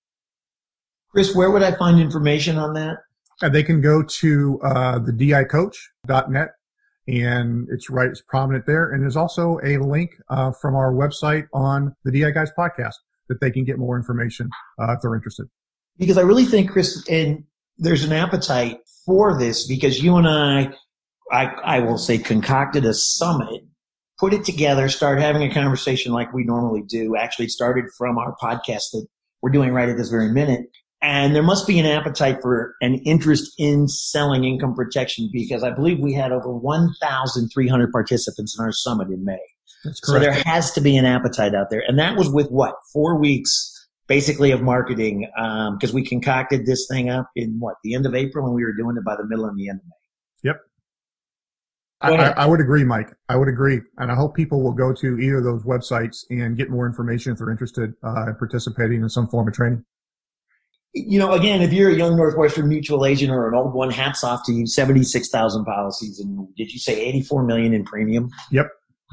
Chris, 1.11 1.35
where 1.35 1.51
would 1.51 1.63
I 1.63 1.73
find 1.73 2.01
information 2.01 2.57
on 2.57 2.75
that? 2.75 2.99
Uh, 3.43 3.49
they 3.49 3.63
can 3.63 3.81
go 3.81 4.03
to 4.03 4.61
uh, 4.63 4.99
the 4.99 5.13
dicoach.net 5.13 6.49
and 7.09 7.67
it's 7.71 7.91
right, 7.91 8.09
it's 8.09 8.23
prominent 8.23 8.67
there. 8.67 8.91
And 8.91 9.03
there's 9.03 9.17
also 9.17 9.59
a 9.65 9.79
link 9.79 10.13
uh, 10.31 10.53
from 10.53 10.75
our 10.75 10.93
website 10.93 11.47
on 11.53 11.95
the 12.05 12.13
DI 12.13 12.31
Guys 12.31 12.51
podcast 12.57 12.95
that 13.29 13.41
they 13.41 13.51
can 13.51 13.65
get 13.65 13.79
more 13.79 13.97
information 13.97 14.49
uh, 14.81 14.93
if 14.93 15.01
they're 15.03 15.15
interested. 15.15 15.49
Because 15.99 16.17
I 16.17 16.23
really 16.23 16.45
think, 16.45 16.71
Chris, 16.71 17.05
and 17.09 17.45
there's 17.77 18.05
an 18.05 18.13
appetite 18.13 18.79
for 19.05 19.39
this 19.39 19.67
because 19.67 20.03
you 20.03 20.17
and 20.17 20.29
I, 20.29 20.73
I, 21.31 21.47
I 21.65 21.81
will 21.81 21.99
say, 21.99 22.19
concocted 22.19 22.85
a 22.85 22.95
summit 22.95 23.65
put 24.19 24.35
it 24.35 24.45
together, 24.45 24.89
start 24.89 25.21
having 25.21 25.43
a 25.43 25.53
conversation 25.53 26.13
like 26.13 26.33
we 26.33 26.45
normally 26.45 26.83
do. 26.83 27.17
Actually, 27.17 27.49
started 27.49 27.87
from 27.97 28.19
our 28.19 28.35
podcast 28.41 28.91
that 28.93 29.07
we're 29.43 29.51
doing 29.51 29.73
right 29.73 29.89
at 29.89 29.97
this 29.97 30.09
very 30.09 30.31
minute. 30.31 30.67
And 31.03 31.35
there 31.35 31.43
must 31.43 31.67
be 31.67 31.81
an 31.81 31.87
appetite 31.87 32.39
for 32.41 32.77
an 32.81 32.95
interest 33.05 33.53
in 33.59 33.89
selling 33.89 34.45
income 34.45 34.73
protection 34.73 35.29
because 35.33 35.65
I 35.65 35.71
believe 35.71 35.99
we 35.99 36.13
had 36.13 36.31
over 36.31 36.55
1,300 36.55 37.91
participants 37.91 38.57
in 38.57 38.65
our 38.65 38.71
summit 38.71 39.09
in 39.09 39.25
May. 39.25 39.41
That's 39.85 39.99
correct. 39.99 40.25
So 40.25 40.31
there 40.31 40.43
has 40.45 40.71
to 40.73 40.81
be 40.81 40.97
an 40.97 41.05
appetite 41.05 41.57
out 41.57 41.71
there. 41.71 41.83
And 41.89 41.99
that 41.99 42.17
was 42.17 42.31
with 42.31 42.49
what? 42.51 42.77
Four 42.93 43.19
weeks 43.19 43.69
basically 44.07 44.53
of 44.53 44.63
marketing 44.63 45.27
because 45.35 45.91
um, 45.91 45.95
we 45.95 46.05
concocted 46.05 46.67
this 46.67 46.87
thing 46.89 47.11
up 47.11 47.29
in 47.35 47.57
what? 47.59 47.77
The 47.83 47.95
end 47.95 48.07
of 48.07 48.15
April 48.15 48.47
and 48.47 48.55
we 48.55 48.65
were 48.65 48.75
doing 48.75 48.97
it 48.97 49.05
by 49.05 49.17
the 49.17 49.27
middle 49.27 49.47
and 49.47 49.59
the 49.59 49.71
end 49.71 49.81
of 49.81 49.87
May. 49.87 50.51
Yep. 50.51 50.61
I, 52.03 52.31
I, 52.31 52.47
would 52.47 52.61
agree, 52.61 52.85
Mike. 52.85 53.15
I 53.29 53.37
would 53.37 53.49
agree. 53.49 53.81
And 53.99 54.11
I 54.11 54.15
hope 54.15 54.35
people 54.35 54.63
will 54.63 54.73
go 54.73 54.93
to 54.93 55.19
either 55.19 55.39
of 55.39 55.45
those 55.45 55.63
websites 55.63 56.25
and 56.31 56.57
get 56.57 56.71
more 56.71 56.87
information 56.87 57.33
if 57.33 57.39
they're 57.39 57.51
interested 57.51 57.93
uh, 58.03 58.29
in 58.29 58.35
participating 58.37 59.03
in 59.03 59.09
some 59.09 59.29
form 59.29 59.49
of 59.49 59.55
training. 59.55 59.85
You 60.95 61.19
know, 61.19 61.33
again, 61.33 61.63
if 61.63 61.73
you're 61.73 61.91
a 61.91 61.95
young 61.95 62.17
Northwestern 62.17 62.69
Mutual 62.69 63.07
agent 63.07 63.33
or 63.33 63.49
an 63.49 63.55
old 63.55 63.73
one, 63.73 63.91
hats 63.91 64.23
off 64.25 64.45
to 64.47 64.53
you. 64.53 64.67
76,000 64.67 65.65
policies. 65.65 66.21
And 66.21 66.49
did 66.57 66.73
you 66.73 66.79
say 66.79 67.01
84 67.01 67.45
million 67.45 67.73
in 67.73 67.85
premium? 67.85 68.29
Yep. 68.51 68.69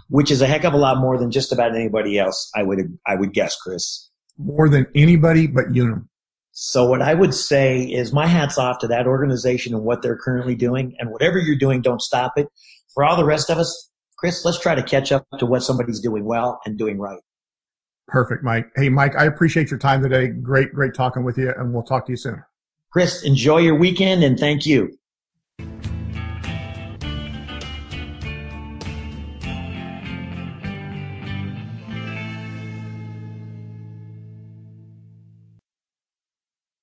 Which 0.10 0.32
is 0.32 0.42
a 0.42 0.48
heck 0.48 0.64
of 0.64 0.74
a 0.74 0.78
lot 0.78 0.98
more 0.98 1.18
than 1.18 1.32
just 1.32 1.52
about 1.52 1.76
anybody 1.76 2.18
else, 2.18 2.52
I 2.56 2.64
would, 2.64 2.98
I 3.08 3.16
would 3.16 3.34
guess, 3.34 3.56
Chris. 3.56 4.10
More 4.38 4.68
than 4.68 4.88
anybody 4.96 5.48
but 5.48 5.66
Unum. 5.68 6.10
So 6.52 6.86
what 6.86 7.02
I 7.02 7.14
would 7.14 7.34
say 7.34 7.84
is 7.84 8.12
my 8.12 8.28
hat's 8.28 8.58
off 8.58 8.80
to 8.80 8.88
that 8.88 9.08
organization 9.08 9.74
and 9.74 9.84
what 9.84 10.02
they're 10.02 10.18
currently 10.18 10.56
doing. 10.56 10.96
And 11.00 11.12
whatever 11.12 11.38
you're 11.38 11.56
doing, 11.56 11.82
don't 11.82 12.02
stop 12.02 12.34
it 12.36 12.48
for 12.94 13.04
all 13.04 13.16
the 13.16 13.26
rest 13.26 13.50
of 13.50 13.58
us, 13.58 13.92
Chris, 14.18 14.44
let's 14.44 14.60
try 14.60 14.76
to 14.76 14.84
catch 14.84 15.12
up 15.12 15.26
to 15.38 15.46
what 15.46 15.64
somebody's 15.64 16.00
doing 16.00 16.26
well 16.26 16.60
and 16.66 16.78
doing 16.78 17.00
right. 17.00 17.20
Perfect, 18.08 18.44
Mike. 18.44 18.70
Hey, 18.76 18.90
Mike, 18.90 19.16
I 19.16 19.26
appreciate 19.26 19.70
your 19.70 19.80
time 19.80 20.02
today. 20.02 20.28
Great, 20.28 20.74
great 20.74 20.94
talking 20.94 21.24
with 21.24 21.38
you, 21.38 21.54
and 21.56 21.74
we'll 21.74 21.84
talk 21.84 22.06
to 22.08 22.12
you 22.12 22.18
soon. 22.18 22.44
Chris, 22.92 23.24
enjoy 23.24 23.60
your 23.60 23.76
weekend 23.76 24.24
and 24.24 24.40
thank 24.40 24.66
you. 24.66 24.98